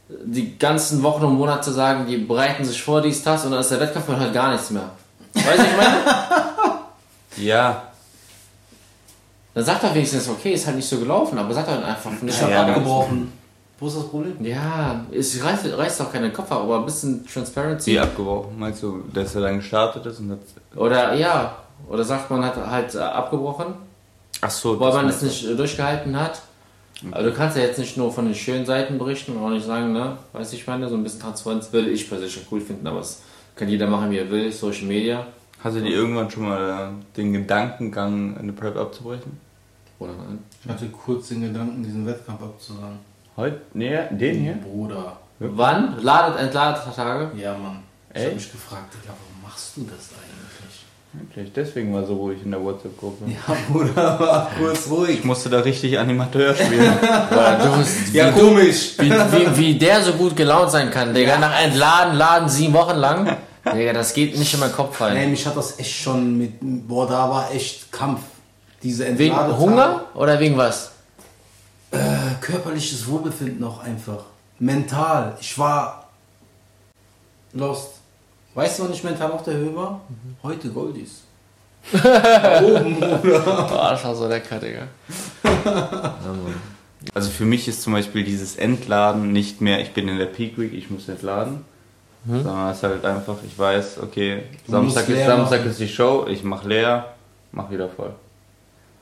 [0.08, 3.70] die ganzen Wochen und Monate sagen, die bereiten sich vor, dies, das, und dann ist
[3.70, 4.88] der Wettkampf und halt gar nichts mehr.
[5.34, 5.96] Weißt du, ich meine?
[7.38, 7.82] Ja,
[9.56, 12.34] Dann sagt er wenigstens, okay, ist halt nicht so gelaufen, aber sagt er einfach nicht
[12.34, 13.32] Ich habe Ja, abgebrochen.
[13.80, 14.36] Wo ist das Problem?
[14.44, 17.92] Ja, es reißt, reißt auch keinen Kopf ab, aber ein bisschen Transparency.
[17.92, 18.58] wie abgebrochen.
[18.58, 20.40] Meinst du, dass er dann gestartet ist und hat.
[20.76, 21.56] Oder ja,
[21.88, 23.76] oder sagt man hat halt äh, abgebrochen,
[24.42, 26.42] Ach so, weil das man es nicht äh, durchgehalten hat.
[27.10, 29.64] Aber du kannst ja jetzt nicht nur von den schönen Seiten berichten und auch nicht
[29.64, 33.00] sagen, ne, weiß ich meine, so ein bisschen Transparenz würde ich persönlich cool finden, aber
[33.00, 33.22] es
[33.54, 35.26] kann jeder machen, wie er will, Social Media.
[35.64, 39.45] Hast du dir irgendwann schon mal äh, den Gedankengang, eine Prep abzubrechen?
[39.98, 40.38] Oder nein?
[40.64, 42.98] Ich hatte kurz den Gedanken, diesen Wettkampf abzusagen.
[43.36, 43.60] Heute?
[43.74, 44.54] Nee, den hier?
[44.54, 45.16] Bruder.
[45.38, 45.96] Wann?
[46.02, 47.30] Ladet, entladet Tage?
[47.36, 47.80] Ja, Mann.
[48.14, 50.82] Ich habe mich gefragt, Digga, warum machst du das eigentlich?
[51.12, 53.24] Wirklich, deswegen war so ruhig in der WhatsApp-Gruppe.
[53.30, 55.18] Ja, Bruder, war kurz ruhig.
[55.20, 56.92] Ich musste da richtig Animateur spielen.
[57.62, 58.94] Du bist, Ja, komisch.
[58.98, 61.38] wie, wie, wie der so gut gelaunt sein kann, Digga.
[61.38, 63.36] Nach Entladen, Laden sieben Wochen lang.
[63.72, 65.14] Digga, das geht nicht in meinen Kopf rein.
[65.14, 66.52] Nee, mich hat das echt schon mit.
[66.86, 68.20] Boah, da war echt Kampf.
[68.82, 69.58] Diese Wegen Entladetage.
[69.58, 70.92] Hunger oder wegen was?
[71.90, 71.98] Äh,
[72.40, 74.24] körperliches Wohlbefinden auch einfach.
[74.58, 75.36] Mental.
[75.40, 76.08] Ich war
[77.52, 77.94] lost.
[78.54, 80.00] Weißt du, wann ich mental auf der Höhe war?
[80.42, 81.22] Heute Goldies.
[81.92, 83.40] Da oben, Bruder.
[83.40, 84.88] Boah, das war so lecker, Digga.
[87.14, 90.58] Also für mich ist zum Beispiel dieses Entladen nicht mehr, ich bin in der Peak
[90.58, 91.64] Week, ich muss entladen.
[92.26, 96.42] Sondern es ist halt einfach, ich weiß, okay, Samstag, ist, Samstag ist die Show, ich
[96.42, 97.14] mach leer,
[97.52, 98.12] mach wieder voll.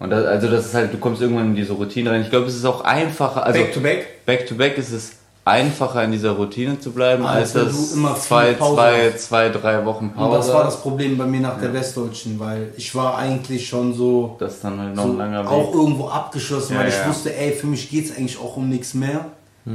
[0.04, 2.22] Und das, also das ist halt, du kommst irgendwann in diese Routine rein.
[2.22, 4.24] Ich glaube, es ist auch einfacher, also Back to back.
[4.26, 5.12] back to back ist es
[5.46, 9.24] einfacher in dieser Routine zu bleiben, Als als das du immer zwei, Pause zwei, hast.
[9.26, 10.36] zwei, drei Wochen Und Pause.
[10.38, 14.36] das war das Problem bei mir nach der Westdeutschen, weil ich war eigentlich schon so,
[14.38, 15.74] Das ist dann halt noch so ein langer auch Weg.
[15.74, 17.08] irgendwo abgeschlossen, Ja, weil ich ja.
[17.08, 19.26] wusste, ey, für mich geht es eigentlich auch um nichts mehr.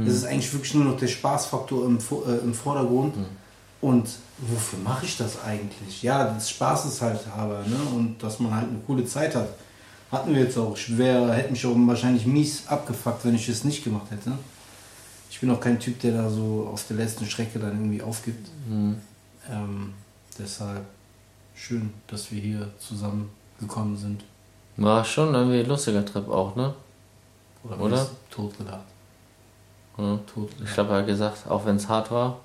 [0.06, 3.14] Es ist eigentlich wirklich nur noch der Spaßfaktor im, äh, im Vordergrund.
[3.80, 6.02] Und wofür mache ich das eigentlich?
[6.02, 7.76] Ja, das Spaß ist halt habe, ne?
[7.96, 9.48] Und dass man halt eine coole Zeit hat.
[10.10, 10.76] Hatten wir jetzt auch.
[10.76, 14.32] Ich wär, hätte mich auch wahrscheinlich mies abgefuckt, wenn ich es nicht gemacht hätte.
[15.30, 18.48] Ich bin auch kein Typ, der da so auf der letzten Strecke dann irgendwie aufgibt.
[18.68, 19.92] Ähm,
[20.38, 20.84] deshalb
[21.54, 24.24] schön, dass wir hier zusammengekommen sind.
[24.76, 26.74] War schon irgendwie ein lustiger Trip auch, ne?
[27.62, 27.80] Oder?
[27.80, 28.10] Oder?
[28.30, 28.86] Totgelacht.
[29.98, 30.18] Ja.
[30.32, 30.50] Tot.
[30.64, 32.40] Ich habe ja gesagt, auch wenn es hart war,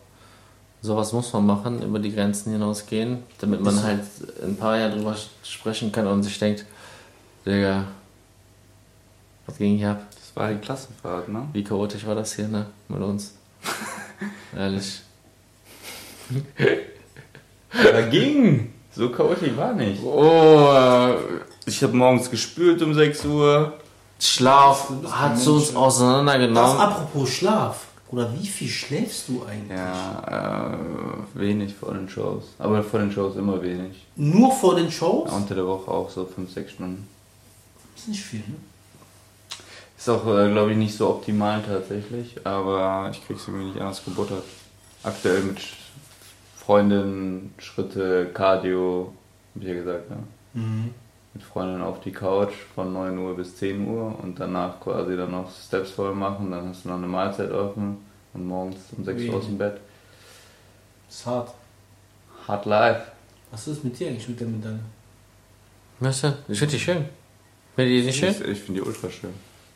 [0.81, 4.01] sowas muss man machen, über die Grenzen hinausgehen, damit man halt
[4.41, 6.65] in ein paar Jahren drüber sprechen kann und sich denkt,
[7.45, 7.85] Digga,
[9.45, 10.01] was ging hier ab?
[10.11, 11.47] Das war die Klassenfahrt, ne?
[11.53, 12.65] Wie chaotisch war das hier, ne?
[12.87, 13.35] Mit uns.
[14.55, 15.01] Ehrlich.
[17.71, 18.71] Da ging!
[18.95, 20.01] So chaotisch war nicht.
[20.03, 21.13] Oh,
[21.65, 23.73] Ich habe morgens gespült um 6 Uhr.
[24.19, 25.73] Schlaf hat so uns Mensch.
[25.73, 26.79] Das auseinandergenommen.
[26.79, 27.85] apropos Schlaf.
[28.09, 29.77] Bruder, wie viel schläfst du eigentlich?
[29.77, 32.43] Ja, äh, wenig vor den Shows.
[32.59, 34.05] Aber vor den Shows immer wenig.
[34.15, 35.29] Nur vor den Shows?
[35.29, 37.07] Ja, unter der Woche auch so 5, 6 Stunden.
[37.95, 38.55] Ist nicht viel, ne?
[39.97, 44.03] Ist auch, äh, glaube ich, nicht so optimal tatsächlich, aber ich krieg's irgendwie nicht anders
[44.03, 44.43] gebuttert.
[45.03, 45.73] Aktuell mit Sch-
[46.57, 49.13] Freundin, Schritte, Cardio,
[49.55, 50.17] hab ich ja gesagt, ne?
[50.53, 50.93] Mhm.
[51.33, 55.31] Mit Freundin auf die Couch von 9 Uhr bis 10 Uhr und danach quasi dann
[55.31, 57.97] noch Steps voll machen, dann hast du noch eine Mahlzeit offen
[58.33, 59.79] und morgens um 6 Uhr aus dem Bett.
[61.09, 61.53] Ist hart.
[62.47, 63.01] Hard life.
[63.51, 64.79] Was ist mit dir eigentlich mit der Medaille?
[65.99, 67.05] Weißt du, ich finde die schön.
[67.75, 68.29] Findet ihr die nicht schön?
[68.29, 69.33] Ich, ich finde die ultra schön.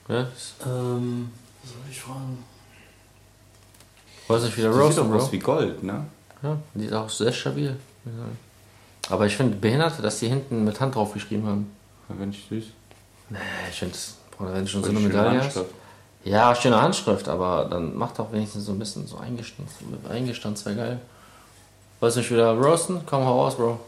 [0.08, 0.28] Ja.
[0.66, 1.32] Ähm,
[1.62, 2.44] was soll ich fragen?
[4.28, 6.06] Du dich wieder Die sieht roasten, doch aus wie Gold, ne?
[6.44, 7.76] Ja, die ist auch sehr stabil.
[9.10, 11.72] Aber ich finde behindert, dass die hinten mit Hand draufgeschrieben haben.
[12.08, 12.72] Finde ich süß.
[13.30, 13.38] Nee,
[13.70, 15.46] ich finde das, Bruder, wenn du schon so eine Medaille hast.
[15.56, 15.72] Handschrift.
[16.24, 19.76] Ja, schöne Handschrift, aber dann mach doch wenigstens so ein bisschen so eingestanzt.
[20.10, 21.00] Eingestanzt wäre geil.
[22.00, 23.02] Wolltest du mich wieder roasten?
[23.06, 23.80] Komm, hau raus, Bro.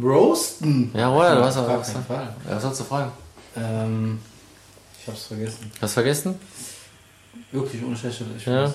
[0.00, 0.90] Roasten?
[0.94, 1.36] Ja, oder?
[1.36, 1.90] Du hast Auf doch gar was.
[1.90, 2.34] Fall.
[2.48, 3.10] Ja, was sollst du fragen?
[3.56, 4.20] Ähm,
[5.00, 5.70] ich hab's vergessen.
[5.80, 6.40] Hast du vergessen?
[7.52, 8.72] Wirklich ohne Scheiße, ich Ja.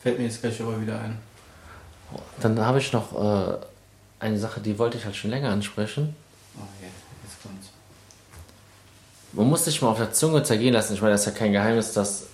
[0.00, 1.18] Fällt mir jetzt gleich aber wieder ein.
[2.40, 3.56] Dann habe ich noch äh,
[4.20, 6.14] eine Sache, die wollte ich halt schon länger ansprechen.
[6.56, 7.68] Oh je, jetzt kommt's.
[9.32, 10.94] Man muss sich mal auf der Zunge zergehen lassen.
[10.94, 12.26] Ich meine, das ist ja kein Geheimnis, dass.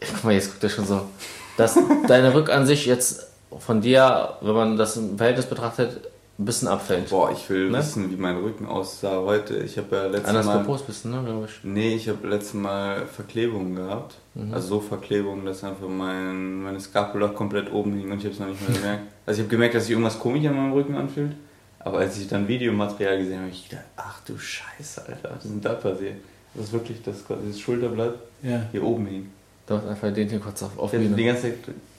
[0.00, 1.08] Guck mal, jetzt guckt er schon so.
[1.56, 3.26] Dass deine Rückansicht jetzt
[3.58, 6.08] von dir, wenn man das im Verhältnis betrachtet,
[6.40, 7.10] ein bisschen abfällt.
[7.10, 7.78] Boah, ich will Ne?
[7.78, 9.58] wissen, wie mein Rücken aussah heute.
[9.58, 10.58] Ich habe ja letztes Anders Mal...
[10.64, 11.52] Propos bist du, ne, glaube ich.
[11.64, 14.16] Nee, ich habe letztes Mal Verklebungen gehabt.
[14.34, 14.54] Mhm.
[14.54, 18.40] Also so Verklebungen, dass einfach mein, meine Scapula komplett oben hing und ich habe es
[18.40, 19.02] noch nicht mehr gemerkt.
[19.26, 21.32] Also ich habe gemerkt, dass sich irgendwas komisch an meinem Rücken anfühlt.
[21.78, 25.44] Aber als ich dann Videomaterial gesehen habe, habe ich gedacht, ach du Scheiße, Alter, was
[25.44, 26.16] ist denn da passiert?
[26.54, 28.62] Das ist wirklich das, das Schulterblatt Ja.
[28.72, 29.30] hier oben hing.
[29.66, 31.54] Du hast einfach den hier kurz auf, auf die ganze Zeit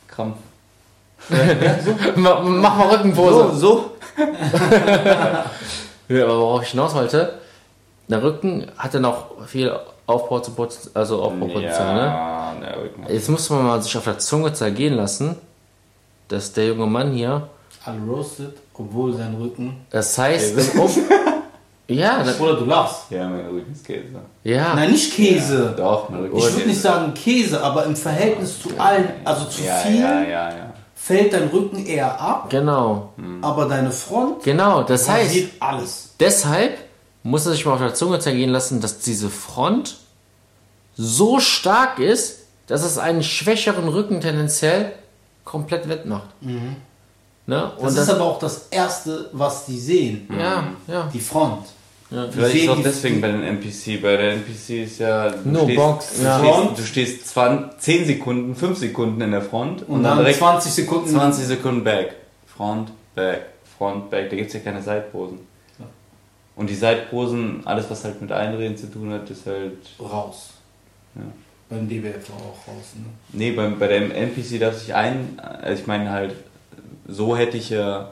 [0.08, 0.36] Krampf.
[2.16, 3.56] Ma- Mach mal Rückenpose.
[3.58, 3.92] so.
[6.10, 7.36] Ja, aber worauf ich hinaus wollte,
[8.10, 9.72] der Rücken hatte noch viel
[10.08, 10.52] Aufbau zu
[10.94, 12.02] also Aufbaupotenzial, ne?
[12.02, 13.06] Ja, der Rücken.
[13.08, 15.38] Jetzt muss man mal sich auf der Zunge zergehen lassen,
[16.28, 17.48] dass der junge Mann hier,
[17.86, 19.86] Alle roasted, obwohl sein Rücken.
[19.90, 20.90] das heißt, um
[21.88, 23.10] ja, das, Oder du lachst.
[23.10, 24.04] Ja, mein Rücken ist Käse.
[24.44, 25.74] ja, Nein, nicht Käse.
[25.78, 29.62] Doch, mein Rücken Ich würde nicht sagen Käse, aber im Verhältnis zu allen, also zu
[29.64, 30.71] Ja, viel, ja, ja, ja.
[31.02, 34.84] Fällt dein Rücken eher ab, genau, aber deine Front genau.
[34.84, 36.14] Das heißt, rasiert alles.
[36.20, 36.78] deshalb
[37.24, 39.98] muss er sich mal auf der Zunge zergehen lassen, dass diese Front
[40.96, 44.94] so stark ist, dass es einen schwächeren Rücken tendenziell
[45.44, 46.30] komplett wettmacht.
[46.42, 46.76] Ne?
[47.48, 50.28] Das, Und ist aber auch das Erste, was die sehen.
[50.38, 51.10] ja, ja.
[51.14, 51.66] Die Front.
[52.12, 52.28] Ja.
[52.30, 54.02] Vielleicht ist auch deswegen bei den NPC.
[54.02, 55.30] Bei der NPC ist ja.
[55.30, 56.40] Du Nur stehst, Box, Du, ja.
[56.40, 61.08] stehst, du stehst 20, 10 Sekunden, 5 Sekunden in der Front Und, dann 20 Sekunden.
[61.10, 62.16] 20 Sekunden back.
[62.46, 63.46] Front, back,
[63.78, 65.40] Front, Back, da gibt es ja keine Seitposen.
[65.80, 65.86] Ja.
[66.56, 69.78] Und die Seitposen, alles was halt mit Eindrehen zu tun hat, ist halt.
[70.00, 70.52] Raus.
[71.16, 71.22] Ja.
[71.70, 72.94] Beim DBF auch raus.
[72.96, 73.06] Ne?
[73.32, 75.40] Nee, bei, bei dem NPC darf ich ein.
[75.40, 76.36] Also ich meine halt,
[77.08, 78.12] so hätte ich ja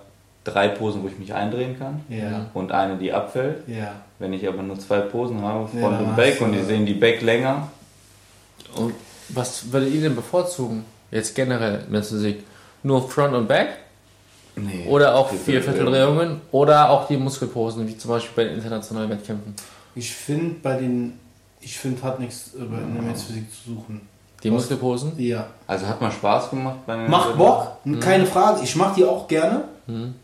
[0.51, 2.01] drei Posen, wo ich mich eindrehen kann.
[2.09, 2.47] Ja.
[2.53, 3.67] Und eine, die abfällt.
[3.67, 3.93] Ja.
[4.19, 6.93] Wenn ich aber nur zwei Posen habe, Front Ja, und Back, und die sehen die
[6.93, 7.67] Back länger,
[8.75, 8.93] Und
[9.29, 10.85] was würdet ihr denn bevorzugen?
[11.11, 12.43] Jetzt generell mit Musik?
[12.83, 13.69] Nur Front und Back?
[14.55, 14.85] Nee.
[14.87, 16.41] Oder auch Vier vier Vierteldrehungen?
[16.51, 19.55] Oder auch die Muskelposen, wie zum Beispiel bei den internationalen Wettkämpfen?
[19.95, 21.17] Ich finde bei den.
[21.61, 24.01] Ich finde, hat nichts bei- in der Messphysik zu suchen.
[24.43, 24.49] Die?
[24.51, 25.13] Muskelposen?
[25.17, 25.47] Ja.
[25.67, 28.61] Also hat mal Spaß gemacht bei den Macht Bock, keine Frage.
[28.63, 29.63] Ich mache die auch gerne.
[29.87, 30.15] Mhm.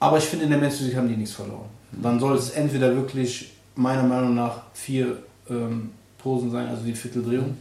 [0.00, 1.68] Aber ich finde, in der Messphysik haben die nichts verloren.
[1.92, 7.56] Dann soll es entweder wirklich, meiner Meinung nach, vier ähm, Posen sein, also die Vierteldrehung.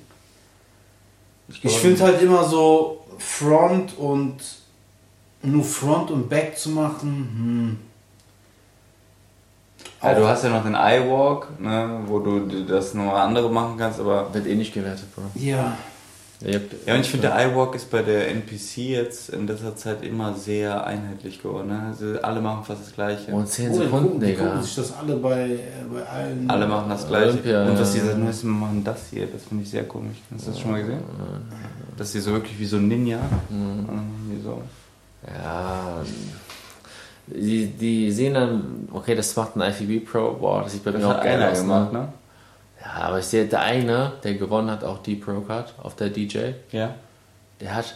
[1.61, 4.37] Ich finde halt immer so Front und
[5.41, 7.89] nur Front und Back zu machen, hm.
[10.01, 13.99] Ja, du hast ja noch den Eye-Walk, ne, wo du das nur andere machen kannst,
[13.99, 14.33] aber.
[14.33, 15.23] Wird eh nicht gewertet, Bro.
[15.35, 15.77] Ja,
[16.41, 20.33] Ja, und ich finde, der Eye-Walk ist bei der NPC jetzt in letzter Zeit immer
[20.35, 21.67] sehr einheitlich geworden.
[21.67, 21.81] Ne?
[21.89, 23.33] Also alle machen fast das Gleiche.
[23.33, 24.45] Und 10 Oh, die Sekunden, gucken, die Digga.
[24.45, 25.57] gucken sich das alle bei, äh,
[25.93, 26.49] bei allen.
[26.49, 27.29] Alle machen das Gleiche.
[27.31, 30.15] Olympia, und dass die seit neuestem machen das hier, das finde ich sehr komisch.
[30.33, 30.99] Hast du das schon mal gesehen?
[31.97, 33.19] Dass die so wirklich wie so ein Ninja.
[33.49, 33.85] Mhm.
[34.31, 34.61] Wie so.
[35.27, 36.01] Ja,
[37.27, 41.01] die, die sehen dann, okay, das macht ein IFBB Pro, boah, das sieht bei Das
[41.01, 41.59] mir auch hat geil aus.
[41.59, 42.07] gemacht, Ne?
[42.83, 46.09] Ja, aber ich sehe, der eine, der gewonnen hat, auch die Pro Card auf der
[46.09, 46.95] DJ, Ja.
[47.59, 47.95] der hat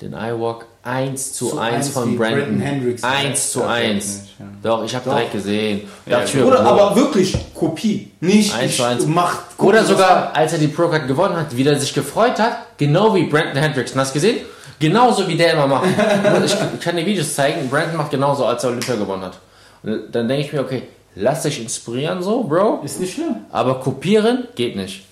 [0.00, 2.38] den iWalk 1 zu, Zu 1 eins von wie Brandon.
[2.40, 3.02] Brandon Hendricks.
[3.04, 3.94] 1 zu Das 1.
[4.22, 4.46] nicht, ja.
[4.62, 5.82] Doch, ich habe direkt gesehen.
[6.06, 8.10] Ja, mir, Oder aber wirklich Kopie.
[8.20, 9.04] Nicht Eins ich zu eins.
[9.06, 9.38] mach.
[9.58, 13.14] Oder sogar, als er die Pro Card gewonnen hat, wie der sich gefreut hat, genau
[13.14, 13.94] wie Brandon Hendricks.
[13.94, 14.38] Hast du gesehen?
[14.78, 15.84] Genauso wie der immer macht.
[16.46, 19.38] ich, ich kann dir Videos zeigen, Brandon macht genauso, als er Olympia gewonnen hat.
[19.82, 23.36] Und dann denke ich mir, okay, lass dich inspirieren so, Bro, Ist nicht schlimm.
[23.50, 25.04] aber kopieren geht nicht.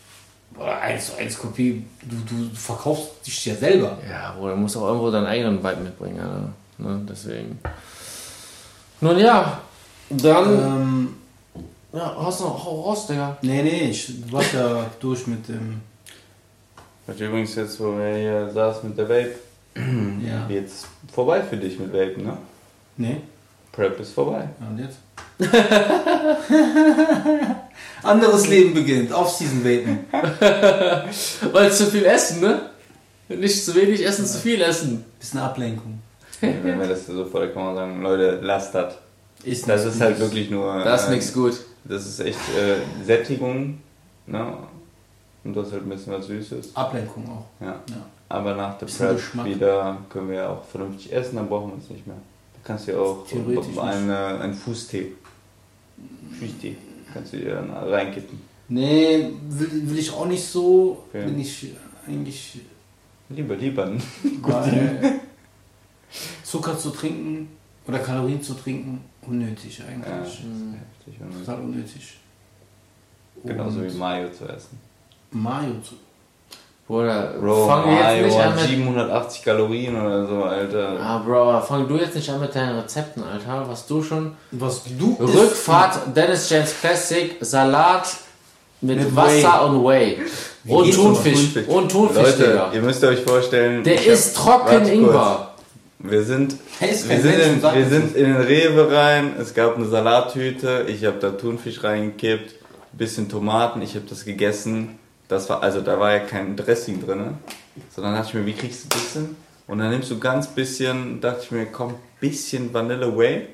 [0.58, 1.84] Oder 1 zu 1 Kopie.
[2.02, 3.96] Du, du verkaufst dich ja selber.
[4.08, 6.16] Ja, Bro, du musst auch irgendwo deinen eigenen Vibe mitbringen.
[6.18, 7.00] Ja, ne?
[7.08, 7.58] Deswegen.
[9.00, 9.60] Nun ja,
[10.10, 10.52] dann.
[10.58, 11.16] Ähm,
[11.92, 13.36] ja, hast du noch hau raus, Digga.
[13.42, 15.80] nee, nee, ich war ja durch mit dem.
[17.06, 19.36] Das übrigens jetzt, wo wir hier saß mit der Vape,
[19.76, 20.46] Ja.
[20.48, 22.36] jetzt vorbei für dich mit Vape, ne?
[22.96, 23.16] Nee.
[23.72, 24.48] Prep ist vorbei.
[24.60, 24.96] Ja, und jetzt?
[28.02, 29.12] Anderes Leben beginnt.
[29.12, 30.00] Off-Season vapen.
[31.52, 32.70] Weil zu viel essen, ne?
[33.28, 35.04] Nicht zu wenig essen, zu viel essen.
[35.18, 36.00] Bisschen Ablenkung.
[36.40, 38.94] Wenn wir das so vor der Kamera sagen, Leute, lasst das.
[39.44, 40.82] Ist Das ist halt wirklich nur.
[40.84, 41.54] Das ist äh, nichts gut.
[41.84, 43.78] Das ist echt äh, Sättigung,
[44.26, 44.52] ne?
[45.44, 46.74] Und das ist halt ein bisschen was Süßes.
[46.74, 47.64] Ablenkung auch.
[47.64, 47.80] Ja.
[47.88, 48.06] Ja.
[48.28, 51.88] Aber nach der Prep wieder können wir ja auch vernünftig essen, dann brauchen wir es
[51.88, 52.16] nicht mehr.
[52.16, 55.12] Du kannst dir auch Theoretisch eine, einen Fußtee,
[56.38, 56.76] Fußtee,
[57.12, 58.38] kannst du dir dann reinkippen.
[58.68, 61.04] Nee, will, will ich auch nicht so.
[61.08, 61.24] Okay.
[61.24, 61.72] Bin ich
[62.06, 62.60] eigentlich.
[63.30, 63.92] Lieber, lieber.
[64.42, 65.20] Weil
[66.42, 67.48] Zucker zu trinken
[67.86, 70.06] oder Kalorien zu trinken, unnötig Ja, eigentlich.
[70.06, 71.20] das ist heftig.
[71.20, 72.18] Und Total unnötig.
[73.44, 74.78] genauso Und wie Mayo zu essen.
[75.30, 75.94] Mayo zu.
[76.88, 78.64] Bruder, Bro, fang jetzt Mayo nicht an mit.
[78.64, 80.96] 780 Kalorien oder so, Alter.
[81.00, 83.66] Ah, Bro, fang du jetzt nicht an mit deinen Rezepten, Alter.
[83.68, 84.32] Was du schon.
[84.52, 88.08] Was du isst- Rückfahrt, Dennis James Classic, Salat
[88.80, 90.18] mit, Mit Wasser und Whey.
[90.66, 91.56] Und Thunfisch.
[91.66, 92.70] Und Thunfisch, Leute, Digga.
[92.72, 93.84] ihr müsst euch vorstellen.
[93.84, 94.86] Der ist trocken.
[94.88, 95.44] Ingwer.
[96.00, 99.76] Wir sind, Hey, ist wir sind, in, wir sind in den Rewe rein, es gab
[99.76, 102.54] eine Salattüte, ich habe da Thunfisch reingekippt,
[102.92, 104.98] bisschen Tomaten, ich habe das gegessen.
[105.28, 107.36] Das war, also da war ja kein Dressing drin,
[107.94, 109.36] sondern dachte ich mir, wie kriegst du das hin?
[109.66, 113.46] Und dann nimmst du ganz bisschen, dachte ich mir, komm, bisschen Vanille Whey,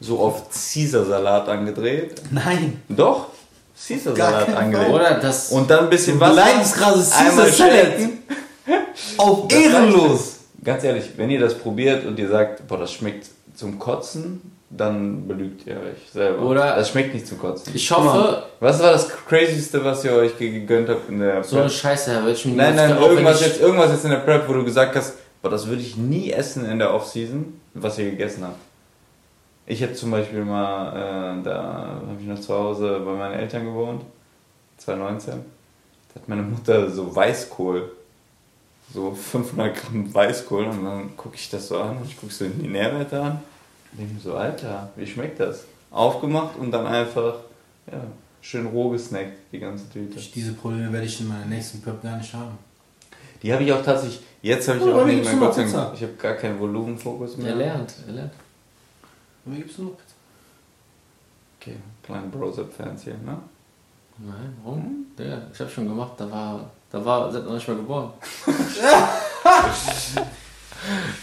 [0.00, 2.20] so auf Caesar-Salat angedreht.
[2.30, 2.82] Nein.
[2.88, 3.28] Doch,
[3.86, 4.90] Caesar-Salat angedreht.
[4.90, 5.50] Oder das.
[5.50, 6.34] Und dann ein bisschen Wasser.
[6.34, 7.76] beleidigst gerade Caesar einmal Salad.
[7.76, 8.18] shaken.
[9.16, 10.34] Auf Das ehrenlos.
[10.62, 15.26] Ganz ehrlich, wenn ihr das probiert und ihr sagt, boah, das schmeckt zum Kotzen, dann
[15.26, 16.42] belügt ihr euch selber.
[16.42, 17.72] Oder- das schmeckt nicht zum Kotzen.
[17.74, 21.56] ich hoffe, Was war das Crazyste, was ihr euch ge- gegönnt habt in der so
[21.56, 21.72] eine Prep?
[21.74, 24.64] Scheiße, Herr, mir Nein, nein, wenn irgendwas jetzt, irgendwas jetzt in der Prep, wo du
[24.64, 28.58] gesagt hast, boah, das würde ich nie essen in der Off-Season, was ihr gegessen habt.
[29.66, 33.64] Ich hätte zum Beispiel mal, äh, da habe ich noch zu Hause bei meinen Eltern
[33.64, 34.02] gewohnt,
[34.78, 35.34] 2019.
[35.34, 37.90] Da hat meine Mutter so Weißkohl,
[38.92, 42.44] so 500 Gramm Weißkohl und dann gucke ich das so an und ich gucke so
[42.46, 43.40] in die Nährwerte an
[43.92, 45.64] und denke mir so, Alter, wie schmeckt das?
[45.90, 47.34] Aufgemacht und dann einfach,
[47.90, 48.00] ja,
[48.42, 50.20] schön roh gesnackt, die ganze Tüte.
[50.34, 52.58] Diese Probleme werde ich in meiner nächsten Prep gar nicht haben.
[53.42, 55.64] Die habe ich auch tatsächlich, jetzt habe ich Oh, auch nicht mehr, gibt's Gott sei
[55.64, 57.50] Dank, ich habe gar keinen Volumenfokus mehr.
[57.50, 58.32] Er lernt, er lernt.
[59.44, 60.14] Von mir gibst du nur Pizza.
[61.60, 63.38] Okay, kleine Brosep-Fans hier, ne?
[64.18, 65.06] Nein, warum?
[65.18, 68.10] Digga, ich hab schon gemacht, da war, da war, seid noch nicht mal geboren.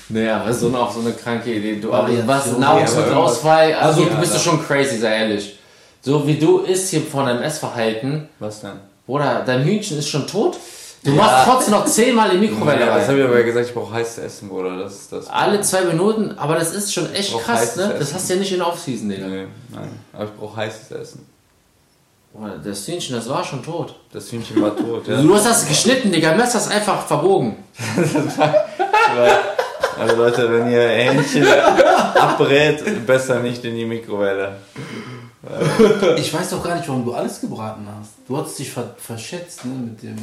[0.10, 1.80] nee, aber so eine, auch so eine kranke Idee.
[1.80, 2.28] Du, Variation.
[2.28, 5.58] was, Ja, Nahrungsmittelauswahl, also, Also, du ja, bist du schon crazy, sei ehrlich.
[6.02, 8.74] So wie du isst hier von deinem Essverhalten, Was denn?
[9.08, 10.58] Bruder, dein Hühnchen ist schon tot.
[11.04, 11.18] Du Ja.
[11.18, 14.18] machst trotzdem noch zehnmal die Mikrowelle Ja, das habe ich aber gesagt, ich brauche heißes
[14.24, 14.78] Essen, Bruder.
[14.80, 15.28] Das ist das.
[15.30, 17.90] Alle zwei Minuten, aber das ist schon echt krass, ne?
[17.90, 18.16] Das Essen.
[18.16, 19.28] hast du ja nicht in Off-Season, Digga.
[19.28, 19.90] Nee, nein.
[20.14, 21.26] Aber ich brauche heißes Essen.
[22.34, 23.96] Bruder, das Hühnchen, das war schon tot.
[24.12, 25.22] Das Hühnchen war tot, ja.
[25.22, 27.56] Du hast das geschnitten, Digga, Messer ist einfach verbogen.
[30.00, 31.46] Also Leute, wenn ihr Hähnchen
[32.16, 34.58] abbrät, besser nicht in die Mikrowelle.
[36.18, 38.14] Ich weiß doch gar nicht, warum du alles gebraten hast.
[38.28, 40.16] Du hast dich ver verschätzt, ne, mit dem...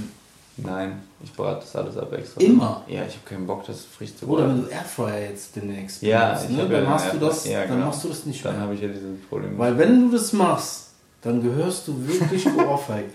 [0.59, 2.40] Nein, ich brate das alles ab extra.
[2.43, 2.82] Immer?
[2.86, 4.59] Ja, ich habe keinen Bock, das frisch zu Oder braten.
[4.59, 7.47] wenn du Airfryer jetzt demnächst Ja, benutzt, ne, ja dann, machst du das.
[7.47, 7.86] Ja, dann genau.
[7.86, 8.62] machst du das nicht Dann mehr.
[8.62, 9.59] habe ich ja dieses Problem.
[9.59, 10.88] Weil wenn du das machst,
[11.22, 13.14] dann gehörst du wirklich geohrfeigt.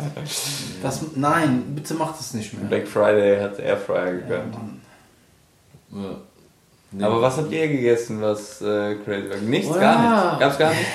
[0.81, 2.65] Das, nein, bitte mach das nicht mehr.
[2.67, 4.53] Black Friday hat Airfryer Ja, gegönnt.
[4.53, 4.81] Mann.
[5.91, 5.99] Ja.
[6.91, 7.03] Nee.
[7.03, 9.37] Aber was habt ihr gegessen, was äh, crazy war?
[9.37, 10.23] Nichts, Oh, gar ja.
[10.25, 10.39] nichts.
[10.39, 10.85] Gab's gar nichts?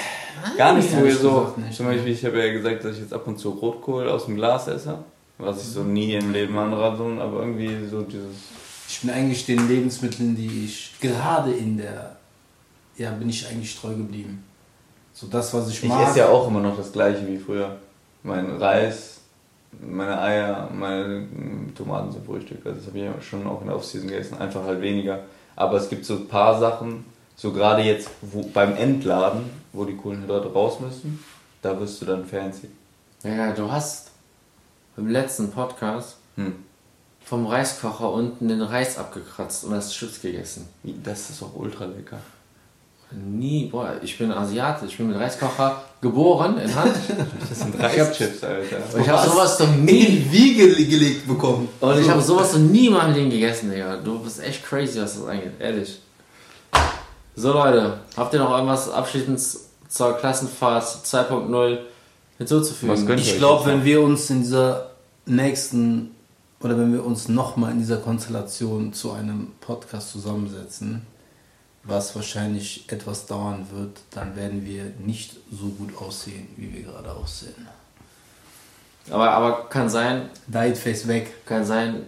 [0.57, 1.55] Gar nichts, wo ihr so.
[1.77, 4.37] zum Beispiel, ich habe ja gesagt, dass ich jetzt ab und zu Rotkohl aus dem
[4.37, 4.99] Glas esse.
[5.39, 8.27] Was ich so nie im Leben anrate, aber irgendwie so dieses.
[8.89, 12.17] Ich bin eigentlich den Lebensmitteln, die ich gerade in der,
[12.97, 14.45] ja, bin ich eigentlich treu geblieben.
[15.13, 16.09] So das, was ich Ich mag.
[16.09, 17.77] esse ja auch immer noch das gleiche wie früher.
[18.23, 19.12] Mein Reis,
[19.87, 21.27] meine Eier, meine
[21.77, 22.65] Tomaten zum Frühstück.
[22.65, 24.39] Also das habe ich ja schon auch in der Off-Season gegessen.
[24.39, 25.21] Einfach halt weniger.
[25.57, 27.05] Aber es gibt so ein paar Sachen,
[27.37, 31.23] so gerade jetzt wo, beim Entladen, wo die Kohlenhydrate raus müssen,
[31.63, 32.69] da wirst du dann fancy.
[33.25, 34.11] Ja, du hast
[34.97, 36.55] im letzten Podcast Hm.
[37.25, 40.69] vom Reiskocher unten den Reis abgekratzt und das Chips gegessen.
[40.83, 42.19] Das ist auch ultra lecker.
[43.15, 46.95] Nie, boah, ich bin Asiate, ich bin mit Reiskocher geboren in Hand.
[47.49, 48.77] Das sind Reischips, Alter.
[48.95, 50.07] Und ich habe sowas noch in nie.
[50.07, 51.69] die Wiege gelegt bekommen.
[51.81, 53.97] Und ich habe sowas noch nie in meinem Leben gegessen, Digga.
[53.97, 56.01] Du bist echt crazy, was das angeht, ehrlich.
[57.35, 59.41] So Leute, habt ihr noch irgendwas abschließend
[59.89, 61.79] zur Klassenfahrt 2.0
[62.39, 63.19] hinzuzufügen?
[63.19, 64.91] Ich glaube, wenn wir uns in dieser
[65.27, 66.11] nächsten
[66.61, 71.03] oder wenn wir uns nochmal in dieser Konstellation zu einem Podcast zusammensetzen,
[71.85, 77.13] was wahrscheinlich etwas dauern wird, dann werden wir nicht so gut aussehen, wie wir gerade
[77.13, 77.67] aussehen.
[79.11, 81.45] aber, aber kann sein, Diet Face weg.
[81.45, 82.03] kann sein,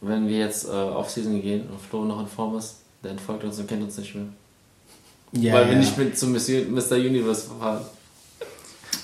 [0.00, 3.44] wenn wir jetzt äh, auf Season gehen und Flo noch in Form ist, der entfolgt
[3.44, 4.26] uns und kennt uns nicht mehr.
[5.32, 5.70] Ja, Weil ja.
[5.70, 6.94] wir nicht mit zum Mr.
[6.94, 7.84] Universe fahren.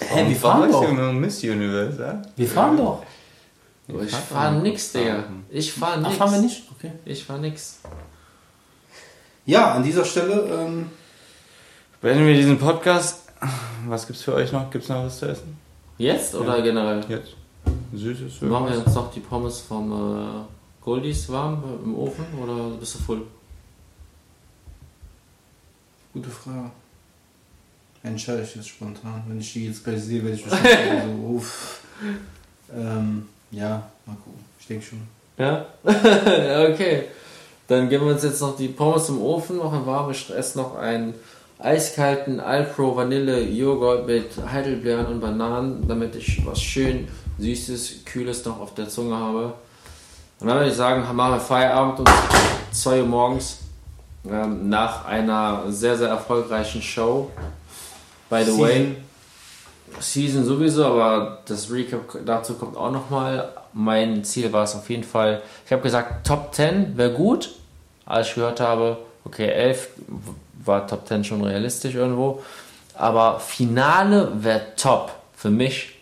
[0.01, 1.13] Hä, wir fahren doch.
[1.13, 2.23] Miss Universe, ja?
[2.37, 3.03] Wir fahren doch.
[3.87, 4.63] Ich fahren fahr doch.
[4.63, 5.25] nix, Digga.
[5.51, 6.17] Ich fahr Ach, nix.
[6.17, 6.63] fahren wir nicht?
[6.77, 6.93] Okay.
[7.05, 7.81] Ich fahr nix.
[9.47, 10.91] Ja, an dieser Stelle, ähm,
[12.01, 13.29] Beenden wir diesen Podcast.
[13.87, 14.71] Was gibt's für euch noch?
[14.71, 15.59] Gibt's noch was zu essen?
[15.99, 17.05] Jetzt oder generell?
[17.09, 17.35] Jetzt.
[17.95, 22.95] Süßes Machen wir uns noch die Pommes vom äh, Goldies warm im Ofen oder bist
[22.97, 23.23] du voll?
[26.15, 26.71] gute Frage.
[28.03, 29.25] Entscheide ich jetzt spontan.
[29.27, 31.81] Wenn ich die jetzt gleich sehe, werde ich wahrscheinlich so, uff.
[32.75, 34.45] Ähm, ja, mal gucken.
[34.59, 35.03] Ich denke schon.
[35.37, 35.67] Ja?
[35.85, 37.09] okay.
[37.67, 40.11] Dann geben wir uns jetzt noch die Pommes im Ofen, machen warm.
[40.11, 41.15] Ich esse noch einen
[41.59, 47.09] eiskalten Alpro Vanille Joghurt mit Heidelbeeren und Bananen, damit ich was schön
[47.39, 49.55] Süßes, Kühles noch auf der Zunge habe.
[50.41, 52.07] Und dann würde ich sagen, machen wir Feierabend um
[52.73, 53.59] 2 Uhr morgens
[54.29, 57.31] ähm, nach einer sehr, sehr erfolgreichen Show.
[58.29, 58.61] By the Season.
[58.61, 58.97] way,
[60.01, 63.53] Season sowieso, aber das Recap dazu kommt auch nochmal.
[63.75, 65.43] Mein Ziel war es auf jeden Fall.
[65.67, 67.55] Ich habe gesagt, Top 10 wäre gut.
[68.07, 69.89] Als ich gehört habe, okay, 11
[70.65, 72.43] war Top 10 schon realistisch irgendwo.
[72.95, 75.97] Aber Finale wäre top für mich,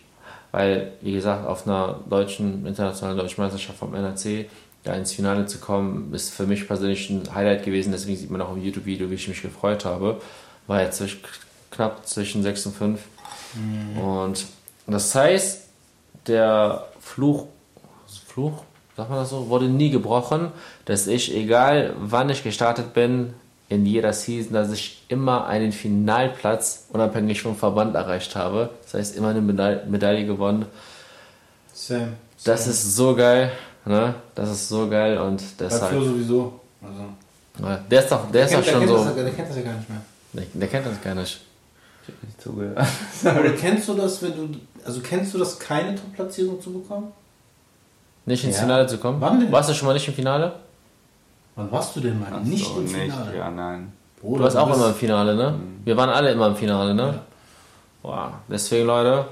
[0.51, 4.45] weil, wie gesagt, auf einer deutschen, internationalen deutschen Meisterschaft vom NRC
[4.83, 7.91] da ins Finale zu kommen, ist für mich persönlich ein Highlight gewesen.
[7.91, 10.21] Deswegen sieht man auch im YouTube-Video, wie ich mich gefreut habe.
[10.67, 11.21] War jetzt zwischen,
[11.71, 13.01] knapp zwischen 6 und 5.
[14.01, 14.45] Und
[14.87, 15.61] das heißt,
[16.27, 17.47] der Fluch,
[18.33, 18.63] Fluch,
[18.97, 20.51] sagt man das so, wurde nie gebrochen,
[20.85, 23.33] dass ich, egal wann ich gestartet bin,
[23.69, 28.69] in jeder Season, dass ich immer einen Finalplatz, unabhängig vom Verband, erreicht habe.
[28.83, 30.65] Das heißt, immer eine Meda Medaille gewonnen.
[31.73, 32.13] Sam.
[32.43, 33.51] Das ist so geil,
[33.85, 34.15] ne?
[34.35, 35.91] Das ist so geil und Bei deshalb.
[35.91, 36.59] Flo sowieso.
[36.81, 39.05] Also, Ja, Der ist doch, der ist doch kennt, der, schon so.
[39.05, 40.01] das, der kennt das ja gar nicht mehr.
[40.33, 41.41] Der, der kennt das gar nicht.
[42.05, 42.87] Ich hab nicht zugehört.
[43.23, 44.59] Oder kennst du das, wenn du.
[44.85, 47.11] Also kennst du das, keine Top-Platzierung zu bekommen?
[48.25, 48.61] Nicht ins Ja.
[48.63, 49.19] Finale zu kommen?
[49.19, 49.51] Wann denn?
[49.51, 50.53] Warst du schon mal nicht im Finale?
[51.55, 52.29] Wann warst du denn mal?
[52.33, 53.37] Ach nicht so, im nicht, Finale.
[53.37, 53.91] ja, nein.
[54.21, 55.53] Du warst auch immer im Finale, ne?
[55.83, 57.19] Wir waren alle immer im Finale, ne?
[58.01, 59.25] Boah, deswegen, Leute,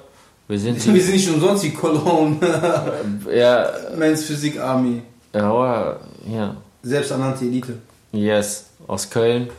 [0.47, 2.37] wir sind Wir die, sind nicht umsonst wie Cologne.
[3.33, 5.01] ja, Men's Physik Army.
[5.33, 5.95] ja,
[6.29, 7.77] ja, Selbsternannte Elite.
[8.11, 9.49] yes, aus Köln.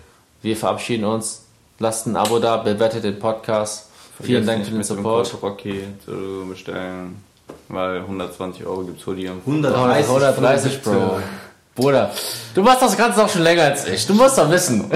[0.42, 1.42] Wir verabschieden uns.
[1.78, 3.88] Lasst ein Abo da, bewertet den Podcast.
[4.20, 5.42] Vielen Dank nicht, für den Support.
[5.42, 7.22] Rocky zu bestellen.
[7.68, 11.20] Weil 120 Euro gibt's Hoodie am 130, 130, Bro.
[11.74, 12.12] Bruder,
[12.54, 14.06] du machst das Ganze auch schon länger als ich.
[14.06, 14.90] Du musst doch wissen.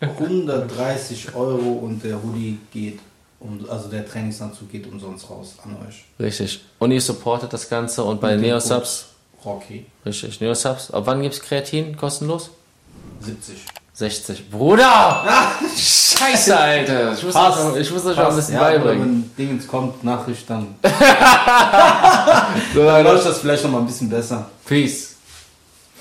[0.00, 2.98] 130 Euro und der Hoodie geht,
[3.38, 6.04] um, also der Trainingsanzug geht umsonst raus an euch.
[6.18, 6.64] Richtig.
[6.80, 9.06] Und ihr supportet das Ganze und bei Neosubs,
[9.44, 9.86] Rocky.
[10.04, 10.90] richtig, Neosubs.
[10.90, 12.50] Ab wann gibt's Kreatin kostenlos?
[13.20, 13.56] 70.
[13.96, 14.50] 60.
[14.50, 15.24] Bruder!
[15.74, 17.14] Scheiße, Alter.
[17.14, 19.32] Ich muss, euch, ich muss euch auch ein bisschen ja, beibringen.
[19.34, 20.74] Wenn Dingens kommt, Nachricht, dann
[22.74, 24.50] So, dann läuft das vielleicht noch mal ein bisschen besser.
[24.66, 25.15] Peace.